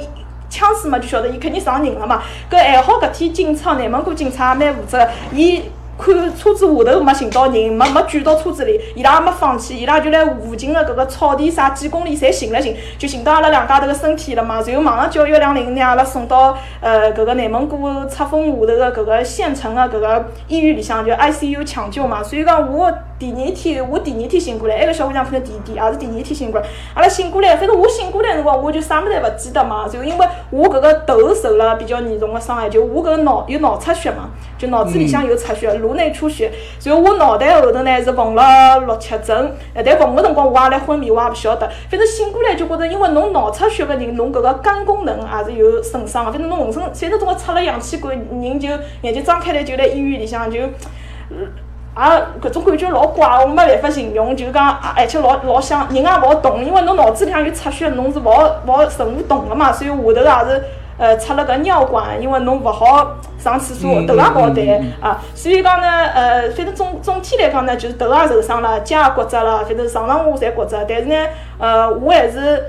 [0.50, 2.20] 枪声嘛，就晓得伊肯定上人了嘛。
[2.50, 5.62] 搿还好搿天警察，内蒙古警察也蛮负责，伊。
[5.98, 14.60] 看车子下头没寻到人，没没卷到车子里，伊拉也没放弃，伊拉就辣附近的搿个草地啥几公里侪寻了寻，就寻到阿拉两家头个身体了嘛。
[14.66, 22.22] 然后马上叫幺两零拿阿拉送到呃搿个内蒙古赤峰下头个搿个县城的搿个医院里向，就 ICU 抢救嘛。
[22.22, 26.66] 所以讲我第二天我第二天醒过来，埃个小姑娘可能第第也是第二天醒过来。
[26.94, 29.86] 阿拉醒过来，反正我醒过来辰光我就啥物事也勿记得嘛。
[29.92, 35.72] 然后因为我搿个头受了比较严重个伤害，就我搿个脑有脑出血嘛，就脑子里向有出血。
[35.74, 36.50] 颅内出血，
[36.84, 41.70] 然后我脑袋后头呢是缝了六七针，但缝个辰光我也来昏迷，我也勿晓得。
[41.88, 46.32] 反正醒过来就觉着，因为侬脑出血个人，侬搿个肝功能也是有损伤个。
[46.32, 48.68] 反正侬浑身，反正总归插了氧气管，人就
[49.02, 50.58] 眼睛张开来就辣医院里向就，
[51.94, 60.64] 啊，搿种感觉老怪，我没办法形容，就讲而且老老想人也勿好动，因为侬脑子里向有出血，侬是勿好勿好任何动个嘛，所以下头也是。
[60.98, 65.20] 呃，插了个尿管，因为侬勿好上厕所，头也勿好抬啊。
[65.34, 70.84] 所以讲呢，呃，反正总总体来讲呢，就是头也受伤了，脚也骨折了，反正上上下下侪骨折。
[70.86, 71.16] 但是呢，
[71.58, 72.62] 呃，我还是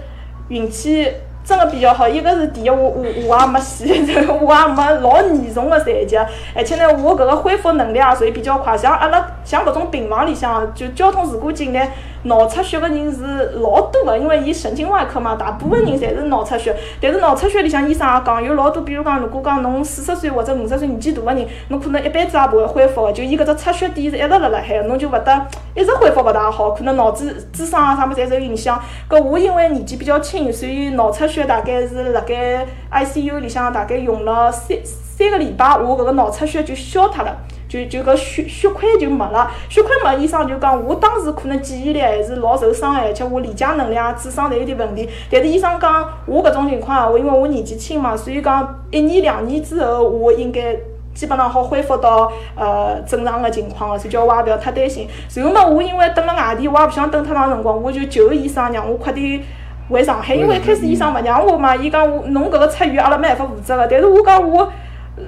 [0.47, 1.11] 运气
[1.43, 2.07] 真的比较好。
[2.07, 3.85] 一个是第一，我我我也没死，
[4.41, 6.17] 我也没老严重的残疾，
[6.55, 8.77] 而且呢，我搿个恢复能力也属于比较快。
[8.77, 11.91] 像阿拉像搿种病房里向，就交通事故进来。
[12.23, 16.75] 脑出血个人是老多个，因为伊神经外科嘛，大部分人侪是脑出血。
[17.01, 23.11] 但是脑出血里向医生也讲，有老多，比如讲，如果讲侬四十岁或者五十岁年纪大个人，侬可能一辈子也勿会恢复个。
[23.11, 28.81] 就伊搿只出血点是一直辣辣海，侬就勿得一直恢复勿大好，可能脑子智商啊啥物事侪受影响。
[29.09, 37.35] 搿我因为年纪比较轻，所以脑出血大概是辣盖 ICU 里向大概用了三三个礼拜，我搿个脑出血就消脱了。
[37.73, 45.09] 就就搿血血块就没了，血块没，医生就讲我当时可能记忆力还是老受伤害，而且我理解能力啊、智商侪有点问题。
[45.31, 50.75] 但是医生讲我搿种情况啊，我因为我年纪轻嘛，所以讲一年两年之后我应该
[51.15, 55.07] 基本上好恢复到呃正常个情况个，所以叫我也勿要太担心。
[55.33, 59.41] 然后嘛，我因为等辣外地，我也勿想等太长辰光，我就求医生让我快点
[59.89, 64.71] 回上海，因为一开始医生勿让我嘛，伊讲我侬搿个出院阿拉没办法负责个，但是我讲我。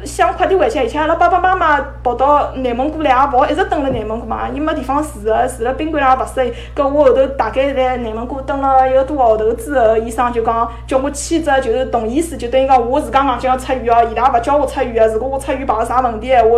[0.05, 6.53] 想快点回去，而且阿拉爸爸妈妈跑到内蒙古来，也勿好一直蹲辣内蒙古嘛，伊没地方住个，住辣宾馆也勿适应。
[6.75, 15.13] 搿我后头大概在内蒙古蹲了一个多号头之后，医生就讲叫我签只就是同意书，就等于讲我自家硬劲要出院哦，伊拉勿叫我出院个。
[15.13, 16.49] 如果我出院碰着啥问题闲话，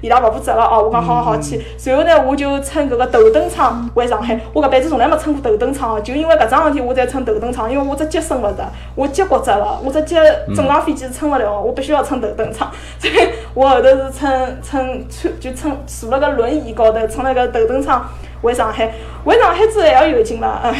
[0.00, 0.84] 伊拉勿负责了哦。
[0.84, 1.60] 我讲好好好签。
[1.76, 4.38] 随后呢，我就乘搿个头等舱回上海。
[4.52, 10.16] 我搿辈子从来没乘过头等舱，就因为搿桩事体我才乘头等舱，因为我只脚伸勿着，我脚骨折了，我只脚
[10.54, 12.70] 正常飞机是乘勿了，我必须要乘头等舱。
[12.98, 18.04] 所 以我后头是乘乘穿就乘坐辣个轮椅高头，乘了个头等舱
[18.40, 18.90] 回上海。
[19.24, 20.74] 回上海之后还要有劲了，哎，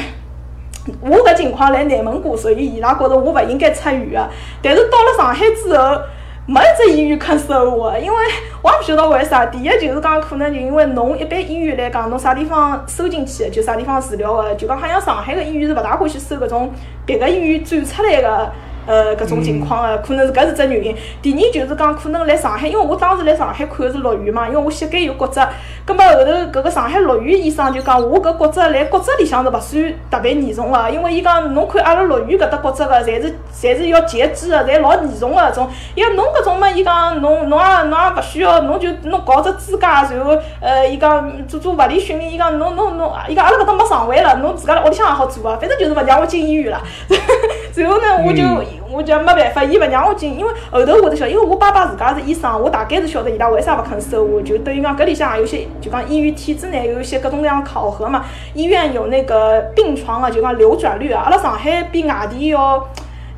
[1.00, 4.28] 我搿情况来内蒙古，所以伊拉觉着我勿应该出院个。
[4.62, 6.00] 但是到了上海之后，
[6.46, 8.18] 没一只医院肯收我，因为
[8.62, 9.46] 我也勿晓得为啥。
[9.46, 14.54] 第一就是讲，可能就因为侬一般医院来讲，侬啥地方收进去，就啥地方治疗个。
[14.54, 16.70] 就讲好像上海个医院是勿大欢喜收搿种
[17.06, 18.50] 别个医院转出来个。
[18.86, 20.96] 呃，搿种情况个，可能是搿是只原因。
[21.22, 25.40] 第二就是讲，可能来上海，因为我当时来上海看个是落院嘛，因为我膝盖有骨折。
[25.86, 35.68] 葛末后头搿个上海落院医生就讲，我搿骨折来骨折里向是勿算特别严重个，因为伊讲侬看阿拉落院搿搭骨折个，侪是侪是要截肢个，侪老严重个搿种。
[35.94, 46.80] 伊讲侬搿种嘛，伊讲侬侬也侬也勿需要，侬就侬搞只支架，然后呃，伊讲做做物理训练，伊讲侬侬侬，伊讲阿拉搿搭没床位了，侬自家辣屋里向也好做个，反正就是勿让我进医院了。
[47.76, 48.42] 然后呢，我就。
[48.90, 62.86] 我就没办法，伊勿让我进，因为后头我才晓，因为我爸爸自家是医生，我大概是晓得伊拉为啥勿肯收我，就等于讲搿里向也有些，就讲医院体制内有一些各种各样考核嘛，医院有那个病床啊，就讲流转率啊，阿拉上海比外地要。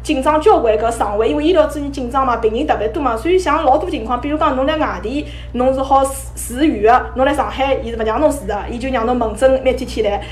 [0.06, 10.22] 紧张交关，搿床位因为医疗资源紧张嘛，病人特别多嘛，所以像老多情况，比如讲侬辣外地，侬是好住住院个，侬辣上海，伊是勿让侬住个，伊就让侬门诊每天天来。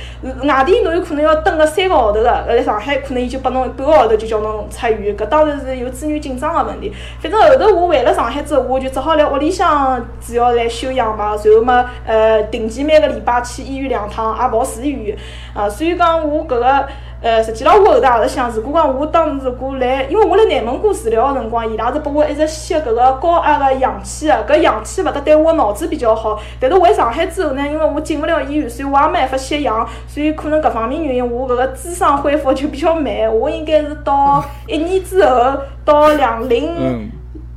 [0.44, 6.92] 外地侬有可能要等个三个号头个，辣上海可能伊就拨侬半个号头就叫侬出院，搿当然是有资源紧张个问题。
[7.20, 15.18] 反正后头我回了上海之后，我就只好辣屋里向主要来休养嘛，然后嘛，呃，定期每个礼拜去医院两趟，也勿住院，
[15.52, 16.86] 啊，所以讲我搿个。
[17.24, 26.38] 呃，实际浪我后头也是想，如果讲我当时如果来，因为我辣内蒙古治疗个辰光，伊拉是拨我一直吸搿个高压个氧气个，搿氧气勿得对我脑子比较好。
[26.60, 33.06] 但是回上海之后呢，因为我进勿了医院，所以我也没办法吸氧，所以可能搿方面原因，我搿个智商恢复就比较慢。
[33.34, 37.10] 我应该是到一年之后，到两零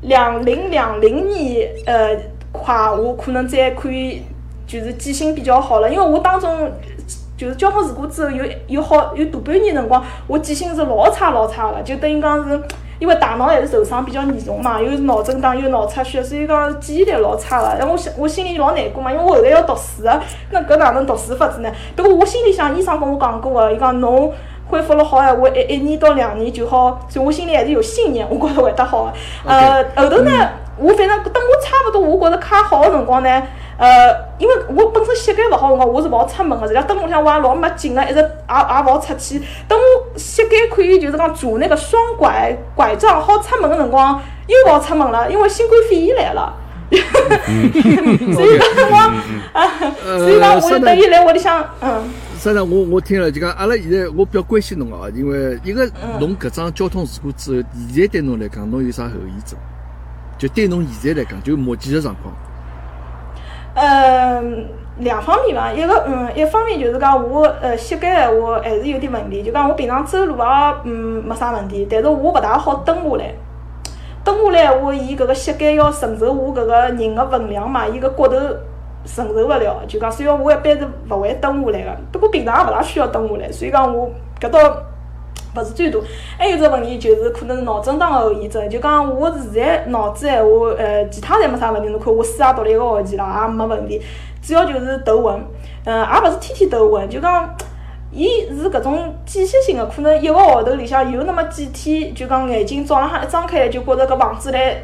[0.03, 2.17] 两零两零年，呃，
[2.53, 4.23] 快我可能再可以
[4.65, 6.71] 就是记性比较好了，因为我当中。
[7.37, 12.59] 就是交通事故之后有有好有大半年辰光，我记性是老差老差个，就等于讲是
[12.97, 17.77] 因为大脑还是受伤比较严重嘛，又是脑震荡又脑出血，所以讲记忆力老差个。
[17.77, 20.19] 然后我心我心里老难过嘛，因为我后来要读书个，
[20.49, 21.71] 那搿哪能读书法子呢？
[21.95, 24.33] 不过我心里想，医生跟我讲过个，伊讲侬
[24.67, 29.13] 恢复了好闲话，一一年到两年就好，所以我心里还是有信念，我觉着会得好个。
[29.45, 30.31] 呃，后头呢，
[30.77, 33.43] 我反正等我差勿多，我觉着卡好个辰光呢。
[33.77, 36.65] 呃，因为我本身膝盖勿好辰光，我是勿好出门个。
[36.65, 39.39] 实际上灯笼向我也老没劲个，一直也也勿好出去。
[39.67, 46.53] 等我膝盖可以就是讲拄那个双拐拐杖好出门个辰光，又勿好出门了，因为新冠肺炎来了。
[46.89, 52.03] 所以讲我，所以讲我就等于来屋里向，嗯。
[52.39, 55.85] 实际上，我我听了就讲，阿拉现在我比较关心侬哦，因为一个
[56.19, 59.59] 侬搿桩交通事故之后，现在对侬来讲，侬有啥后遗症？
[60.37, 62.33] 就对侬现在来讲，就目前的状况。
[63.79, 64.65] 嗯，
[64.97, 73.35] 两方面嘛，一个嗯，一方面就是讲我呃膝盖闲话还是有点问题，就讲我平常走路啊，嗯，没啥问题，但是我勿大好蹲下来，
[74.23, 78.35] 蹲下来闲话，伊搿个膝盖要承受我搿个人个分量嘛，伊个骨头
[79.05, 84.09] 承受勿了，就讲，所以我一般是勿会蹲下来个，不过平常也勿大需要蹲下来，所以讲我
[84.41, 84.59] 搿倒。
[85.57, 85.99] 不是最大，
[86.37, 88.69] 还有只问题就是可能是脑震荡个后遗症。
[88.69, 91.89] 就讲我现在脑子闲话，呃，其他侪没啥问题。
[91.89, 93.99] 侬看我书也读了一个学期了，也没问题。
[94.41, 95.41] 主要就是头昏，
[95.85, 97.09] 嗯，也勿是天天头昏。
[97.09, 97.49] 就讲，
[98.11, 104.77] 伊是搿种间歇性个，可能一个号头里向有那么几天，就讲眼睛早浪向一睁开，就觉着搿房子来。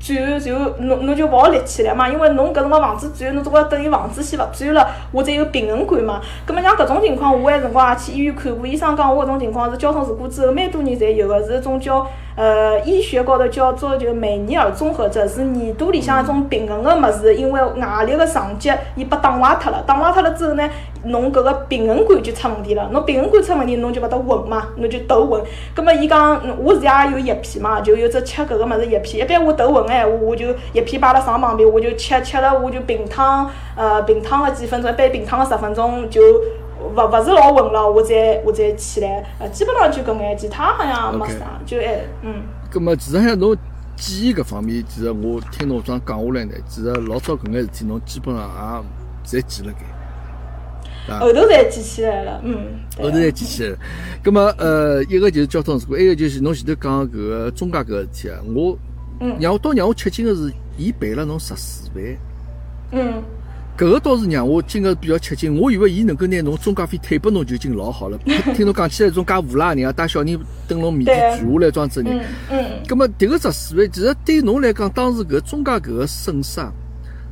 [0.00, 6.20] 转就侬侬就勿好立起来嘛，因为侬搿辰光房子转，侬总归等于房子先勿转了，我才有平衡感嘛。
[6.46, 12.06] 葛末像搿种情况，我埃辰光也去医院看过，医生讲我搿种情况是交通事故之后蛮多人侪有个，是一种叫。
[12.36, 20.70] 呃，医学高头叫做就梅尼尔综合症，是耳朵里向一种平衡个物事，因为外力个撞击，伊被打坏脱了，打坏脱了之后呢，
[21.04, 22.88] 侬搿个平衡感就出问题了。
[22.92, 25.42] 侬平衡感出问题，侬就勿得稳嘛，侬就头昏。
[25.74, 29.24] 葛末伊讲，我自家也有叶片嘛，就有只吃搿个物事叶片。
[29.24, 36.20] 一般我头昏个闲话，我就叶片摆辣床旁边，我就吃吃了，我就平躺，呃，平躺个几分钟，一般平躺个十分钟就。
[36.80, 42.42] 勿勿是老稳了，我再我再起来，呃，基本上就搿眼，其他好像没啥，就还嗯。
[42.70, 43.56] 葛末其实像侬
[43.96, 48.84] 记忆搿方面，其实我听侬这样讲下来呢，其实老早搿眼事体侬基本上
[49.24, 51.18] 也侪记了该。
[51.18, 52.80] 后头才记起来了，嗯。
[52.96, 53.78] 后头才记起来了。
[54.22, 58.78] 葛末呃，一个就是交通事故，一个就是侬前头讲搿个中介搿个事体啊，我
[59.40, 62.04] 让我倒让我吃惊个是，伊赔了侬十四万。
[62.92, 63.22] 嗯。
[63.80, 68.18] 搿个倒是让我今个比较吃惊，我以为伊能够拿侬中介费退拨侬就已经老好了。
[68.54, 72.18] 听侬讲起来，种介无赖人啊，带小人等侬面前住下来，装子人。
[72.18, 72.82] 嗯嗯。
[72.86, 76.60] 葛末迭个十四万，其实对侬来讲，当时搿中介搿个损失，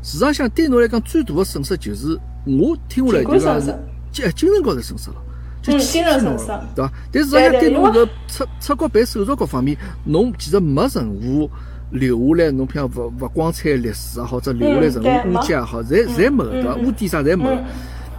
[0.02, 3.66] 事实上对侬来讲最大的损失就是我听下来就讲是
[4.10, 5.16] 精精神高头损失了，
[5.60, 6.92] 就精神损失，对伐？
[7.12, 11.50] 但实际上对侬搿出出国办手续各方面，侬其实没任何。
[11.90, 16.74] 留下来，侬譬如勿勿光彩历史也好，或者留下来任何污迹也好，侪侪没对伐？
[16.76, 17.44] 污点啥侪没。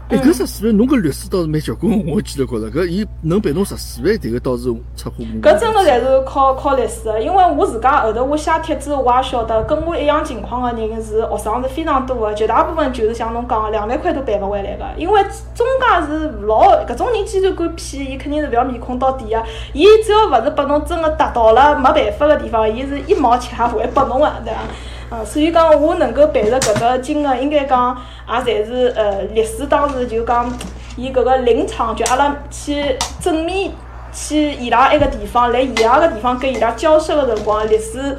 [0.09, 4.63] 哎，搿十四万，侬搿律师倒是蛮结棍，我记得觉着搿伊能赔侬十四万，迭个倒是
[4.97, 15.21] 出乎意搿真个侪是靠靠律师个，因为我自家后头我写帖子，我也晓得跟我一样情况个人是学生是非常多个，绝大部分就是像侬讲个两万块都赔勿回来个，因为
[15.53, 19.43] 中介是老搿种人既然敢骗，伊肯定是勿要面孔到底个，
[19.73, 24.59] 伊只要勿是拨侬真个达到了没办法个地方，伊是一毛钱也勿会拨侬个，对伐？
[25.11, 27.97] 嗯，所以讲我能够赔着搿个金额，应该讲
[28.27, 30.51] 也侪是呃，律师当时就讲，
[30.95, 33.71] 伊搿个临场就阿拉去正面
[34.13, 38.15] 去伊拉埃个地方，来伊拉个地方跟伊拉交涉个辰光，律师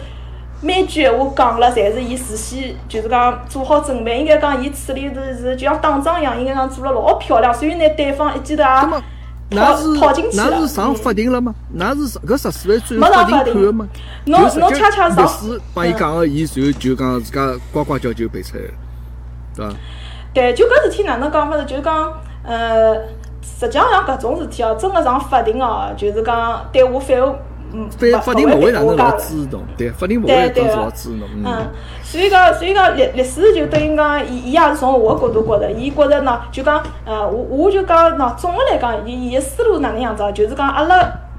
[0.60, 9.02] 每句闲话讲了，侪是伊事先就是讲做好准备，应该讲伊处理的是就像打仗一样，应该讲做了老漂亮，所以呢，对方一记头也。
[9.50, 10.48] 那是套进去了。
[10.50, 11.54] 那是上法庭了吗？
[11.72, 13.88] 那是搿十四万最后没上法庭判的吗？
[14.26, 18.70] 侬侬恰恰上律师帮伊讲个，伊随后就讲自家呱呱叫就赔出来了，
[19.56, 19.74] 对伐？
[20.32, 21.64] 对，就搿事体哪能讲法子？
[21.64, 22.12] 就是讲，
[22.44, 22.94] 呃，
[23.42, 27.38] 实际上像搿种事体哦，真个上法庭哦，就是讲对我反而
[27.72, 29.18] 嗯，法法庭勿会哪能老的。
[29.18, 31.70] 支持侬，对，法庭勿会当时老支持侬，嗯嗯，，
[32.02, 40.32] 所以讲，所以讲律律师就等于讲，伊伊也是从我个角度觉着，伊觉着喏，就讲，呃，我我就讲喏，总的来讲，伊伊个思路哪能样子啊？
[40.32, 40.96] 就是讲阿拉，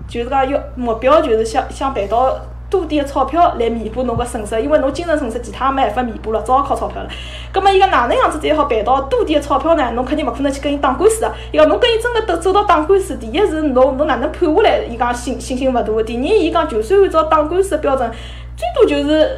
[0.08, 2.36] 就是讲要目标就是想想办到
[2.72, 7.10] 多点个钞票来弥补侬个损失，因为侬精神损失其他没办法弥补了，只好靠钞票了。
[7.54, 9.92] 咁么伊讲哪能样子才好赔到多点个钞票呢？
[9.92, 11.34] 侬肯定勿可能去跟伊打官司啊！
[11.52, 14.80] 伊讲侬跟伊真个走走到打官司，第一是侬侬哪能判下来？
[14.90, 15.84] 伊讲信信心勿大。
[16.04, 18.10] 第二，伊讲就算按照打官司个标准，
[18.56, 19.30] 最多就是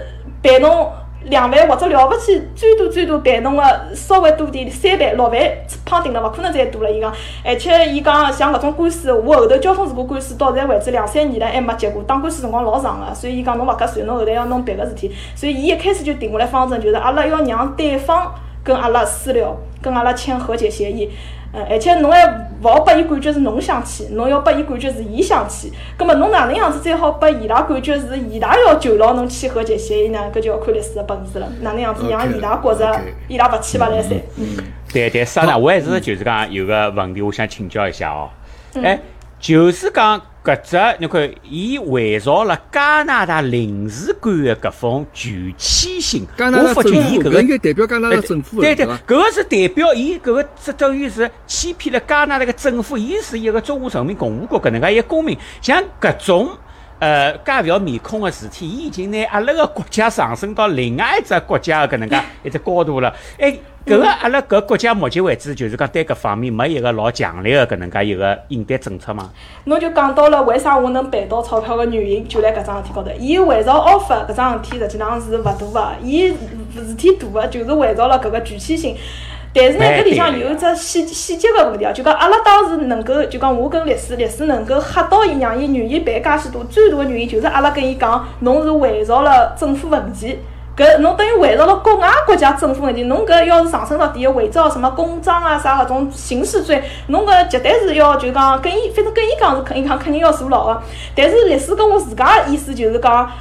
[0.43, 0.91] 赔侬
[1.25, 3.63] 两万或者了勿起，最多最多赔侬个
[3.93, 5.39] 稍微多点三万六万，
[5.85, 6.91] 胖顶了，勿可能再多了。
[6.91, 7.13] 伊讲，
[7.43, 18.33] 而且伊讲像搿种官司，我后头交通事故官司到现在为止两三年了还没结果，打官司辰光老长个，所以伊讲侬勿合算，侬后头要弄别个事体，所以伊一开始就定下来方针，就是阿拉要让对方
[18.63, 21.09] 跟阿拉私了，跟阿拉签和解协议。
[21.53, 22.25] 嗯，而且侬还
[22.63, 25.71] 勿好拨伊感觉是侬想去，侬要拨伊感觉是伊想去。
[25.95, 30.19] 葛末侬哪能样子最好拨伊拉感觉是伊拉要求牢侬去和解协议呢？
[30.33, 31.47] 搿就要看律师个本事了。
[31.61, 34.17] 哪能样子让伊拉觉着伊拉勿去勿来三？
[34.37, 34.57] 嗯。
[34.91, 35.57] 对对，啥呢？
[35.57, 38.29] 我还是就是讲有个问题，我想请教一下哦。
[38.75, 38.99] 嗯哎，
[39.39, 48.99] 就是讲搿只，你看，伊围绕了加拿大领事馆的搿封拒签信，我发觉伊搿个应该代表加拿大政府的，对对，伐？
[49.07, 56.49] 搿个是代表伊搿个，这等于是欺骗了加拿大个政府，伊是一个中华人民共和国搿能介一个公民，像搿种。
[57.03, 63.13] 呃，介勿要面孔个事体，伊已经拿阿拉个国家上升到另外一只国家个搿能介一只高度了。
[63.37, 63.53] 哎，
[63.85, 69.29] 搿个阿拉搿国家目前为止就是讲对搿方面没一个老强烈个搿能介一个应对政策嘛。
[69.65, 73.11] 侬就讲到了为啥我能赔到钞票个原因，就辣搿桩事体高头。
[73.19, 78.95] 伊围绕 offer 搿桩事体实际上是勿大个，伊事体大个就是围绕了搿个具体性。
[79.55, 90.39] 但是呢，哎搿里向有一只细细节个问题啊，就讲阿拉当时能够，就讲我跟律师，律师能够吓到伊，让伊愿意赔介许多，最大个原因就是阿拉跟伊讲，侬是伪造了政府文件。
[90.75, 100.81] 搿侬等于伪造了国外国家政府文件，侬搿要是上升到第一伪造什么公章啊啥搿种刑事罪，侬搿绝对是要就讲跟伊，反正跟伊讲是肯定讲肯定要坐牢个。
[101.15, 103.31] 但是律师跟我自家意思就是讲。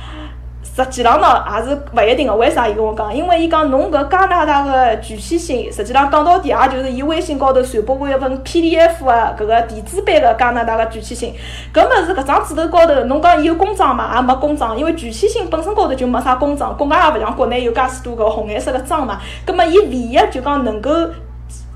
[0.74, 2.34] 实际上呢，也是勿一定个。
[2.34, 3.14] 为啥伊跟我讲？
[3.14, 11.34] 因为伊讲侬搿加拿大个具体性，实际上讲到底也就是伊微信高头传播过一份 PDF 个搿个电子版个加拿大个具体性。
[11.74, 14.16] 搿物事搿张纸头高头，侬讲伊有公章嘛？
[14.16, 19.20] 也没公章，因为具体性本身高头就没啥公章，国外也勿像国内有介许多搿红颜色个章嘛。
[19.44, 20.90] 葛末伊唯一就讲能够。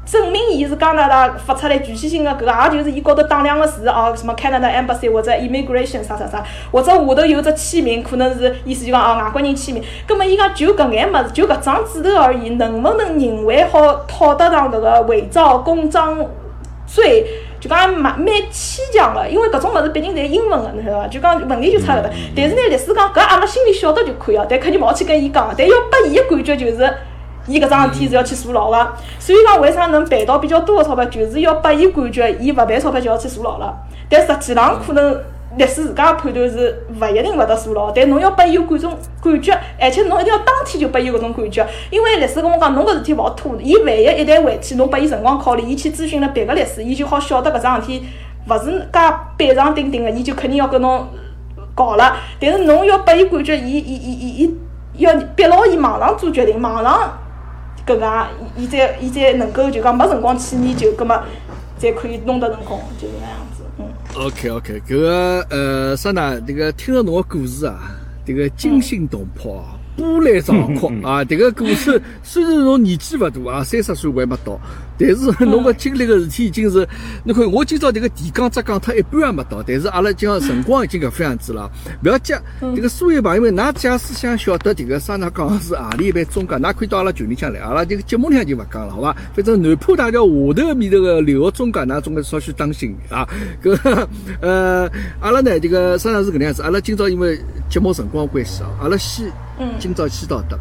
[0.07, 9.83] 证明伊是加拿大发出来具体性个搿个，也就是伊高头打两个字哦，什么 Canada Embassy 或者 Immigration 啥啥啥，或者下头有只签名，可能是意思就讲哦外国人签名。
[10.07, 16.25] 葛末伊讲就搿眼物事，就搿张纸头而已，能勿能认为好套得上搿个伪造公章
[16.87, 17.27] 罪？
[17.59, 21.09] 就讲蛮蛮牵强个，因为搿种物事毕竟侪英文个，侬晓得伐？
[21.09, 22.09] 就讲问题就出搿搭。
[22.37, 26.95] 但是呢，律师讲搿阿拉心里晓得就可以了，但肯定勿好去跟伊讲，但要拨伊个感觉就是。
[27.47, 33.75] 伊搿桩事体是要去坐牢个，所以讲为啥能赔到比较多个钞票，就是要拨伊感觉伊勿赔钞票就要去坐牢了。
[34.09, 35.17] 但实际上可能
[35.57, 38.93] 律师自家判断是勿一定会得坐牢，但侬要拨伊有搿种
[39.23, 48.05] 感觉，而且侬一定要当天就拨伊搿种感觉，因为律师跟我讲，侬搿事体勿好拖，伊万一一旦回去，侬拨伊辰光考虑，伊去咨询了别个律师，伊就好晓得搿桩事体
[48.49, 49.01] 勿是介
[49.39, 51.07] 板上钉钉个，伊就肯定要跟侬
[51.75, 52.17] 搞了。
[52.41, 57.19] 但是侬要拨伊感觉，伊伊伊伊伊要逼牢伊马上做决定，马上。
[57.87, 58.27] 搿个
[58.57, 61.23] 伊伊再伊再能够就讲没辰光去研究，葛末
[61.79, 63.63] 才可以弄得成功，就是那样子。
[63.79, 63.87] 嗯
[64.27, 66.41] ，OK OK，搿个呃啥呢？
[66.41, 67.79] 这个听了侬个故事啊，
[68.25, 71.25] 这个惊心动魄啊，波澜壮阔啊！
[71.25, 74.61] 这个故事虽然侬年纪勿大啊，三十岁还没到，
[74.99, 76.87] 但是侬个经历个事体已经是，
[77.25, 81.71] 侬看我今朝这个提纲只讲脱一半也没到，但是阿拉讲辰光已经搿副样子了，
[82.05, 82.35] 勿要急。
[82.75, 89.17] 这个所有朋友们，㑚假使想晓得这个啥呢讲是何里一般中介，㑚可以到阿拉群里向来，阿拉这个节目里向就勿讲了，好伐？
[89.35, 93.27] 反正南浦大桥下头面头个留学中介，㑚总归稍许当心啊。
[93.63, 94.07] 搿
[94.41, 94.91] 呃，
[95.21, 97.39] 阿拉呢这个啥呢是搿能样子，阿拉今朝因为
[97.71, 99.27] 节目辰光关系啊，阿拉先
[99.79, 100.59] 今朝先到的。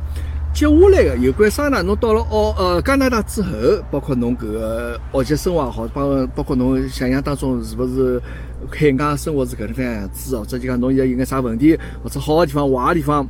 [0.53, 1.83] 接下来个有关啥呢？
[1.83, 3.49] 侬到了澳呃加拿大之后，
[3.91, 8.21] 包括侬搿个学习生活也好，包包括侬想象当中是勿是
[8.71, 13.27] 海外生活是搿能介样子，或者就讲侬现在有眼啥问题，或者好的地方、坏的地方，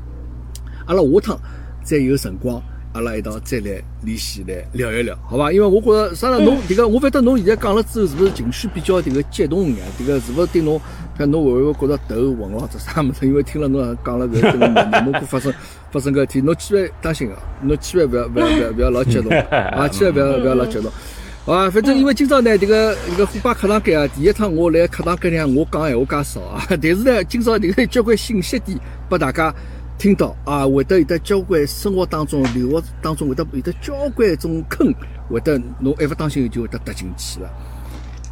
[0.86, 1.40] 阿拉下趟
[1.84, 2.62] 再有辰光
[2.96, 5.52] 阿拉一道再来联系来聊一聊，好吧？
[5.52, 6.40] 因为我觉着啥呢？
[6.40, 9.84] 侬迭个，我反正侬现在讲了之后，是不是情绪比较迭个激动呀？
[10.00, 10.80] 迭个是不是对侬，
[11.18, 13.28] 看侬会勿会觉着头昏咯，这啥物事？
[13.28, 15.54] 因为听了侬讲了搿迭个内蒙古发生
[15.92, 17.36] 发生搿事体，侬千万当心啊！
[17.64, 19.90] 侬千万勿要勿要勿要勿要老激动啊！
[19.90, 20.90] 千万勿要勿要老激动。
[21.54, 29.54] 啊，反正因为今朝呢，迭个迭个虎爸课堂间啊，第一趟我来课堂间里，我讲闲话介少啊，但是呢，今朝迭个交关信息点拨大家。
[29.98, 34.94] 听到啊，会得有得交关生活当中、留学当中会得有得交关种坑，
[35.30, 37.50] 会得侬一勿当心就会得踏进去了，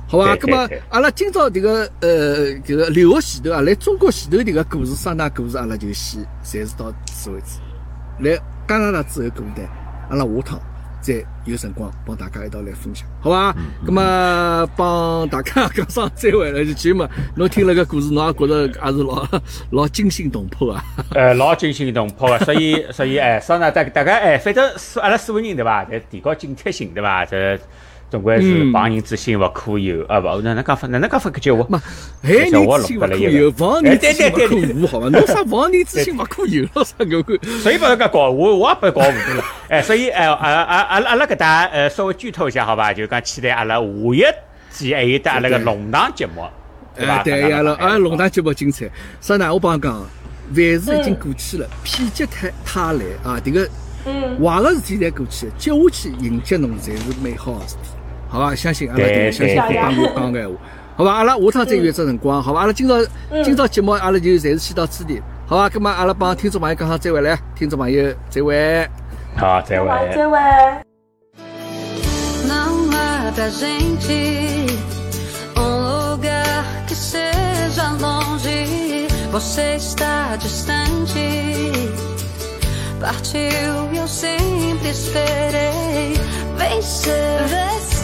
[0.08, 0.38] 好伐？
[0.42, 7.60] 那么阿拉今朝迭个呃迭个留学前头啊，来中国前头迭个故事、三大故事，阿拉就先暂时到此为止。
[8.20, 8.38] 来
[8.68, 9.68] 加拿大之后故事，
[10.10, 10.60] 阿拉下趟。
[11.04, 13.54] 再有辰光帮大家一道来分享，好吧？
[13.86, 17.08] 那么帮大家讲声再会了，就去嘛。
[17.36, 19.28] 侬听了个故事，侬也觉着也是老
[19.72, 20.84] 老惊心动魄啊！
[21.14, 25.84] 呃，老惊心动魄的，所以所以哎，桑拿大大家哎，反正四阿拉四个人对伐？
[25.84, 27.26] 在提高警惕性对伐？
[27.26, 27.60] 这。
[28.14, 30.20] 总归是防人之心勿可有啊！
[30.20, 30.88] 勿，哪能讲法？
[30.90, 31.32] 哪能讲法？
[31.32, 31.82] 搿句话嘛，
[32.22, 35.10] 害人之心勿可有，防人之心勿可无，好伐？
[35.10, 36.64] 侬啥防人之心勿可有？
[36.84, 37.40] 啥搿个？
[37.58, 39.44] 所以勿要搿搞，我我也不搞糊涂了。
[39.68, 42.94] 哎，所以哎，阿阿阿阿拉搿搭呃稍微剧透一下，好伐？
[42.94, 44.24] 就讲期待阿拉下一
[44.70, 46.44] 季还有得阿拉个龙堂节目，
[46.96, 47.24] 对伐？
[47.24, 48.88] 对呀，阿拉龙堂节目精彩。
[49.22, 49.52] 啥呢？
[49.52, 53.42] 我帮侬讲，万事已经过去了，否极泰泰来啊！
[53.44, 53.68] 迭个
[54.06, 57.90] 嗯坏个事体侪过去了，接下去迎接侬才是美好个事体。
[58.34, 60.56] 好吧，相信阿拉，相信会帮我讲个闲话，
[60.98, 62.96] 好吧，阿拉下趟再约只辰光，好吧，阿拉今朝
[63.44, 68.90] 今朝节目阿拉就暂时先到此地，好吧，咁么阿拉帮听众朋友讲好再会来，听众朋友再会，
[69.38, 70.38] 好，再会，再会。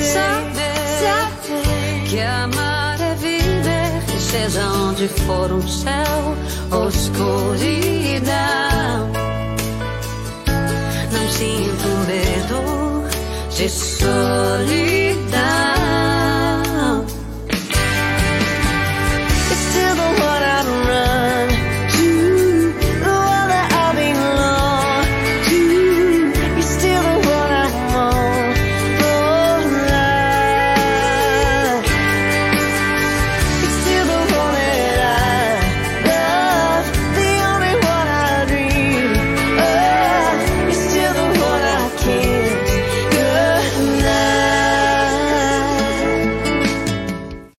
[0.03, 0.60] Saber
[2.10, 6.36] que amar é viver, seja onde for um céu
[6.72, 8.30] ou escuridão.
[11.11, 13.07] Não sinto medo
[13.56, 14.99] de solidão.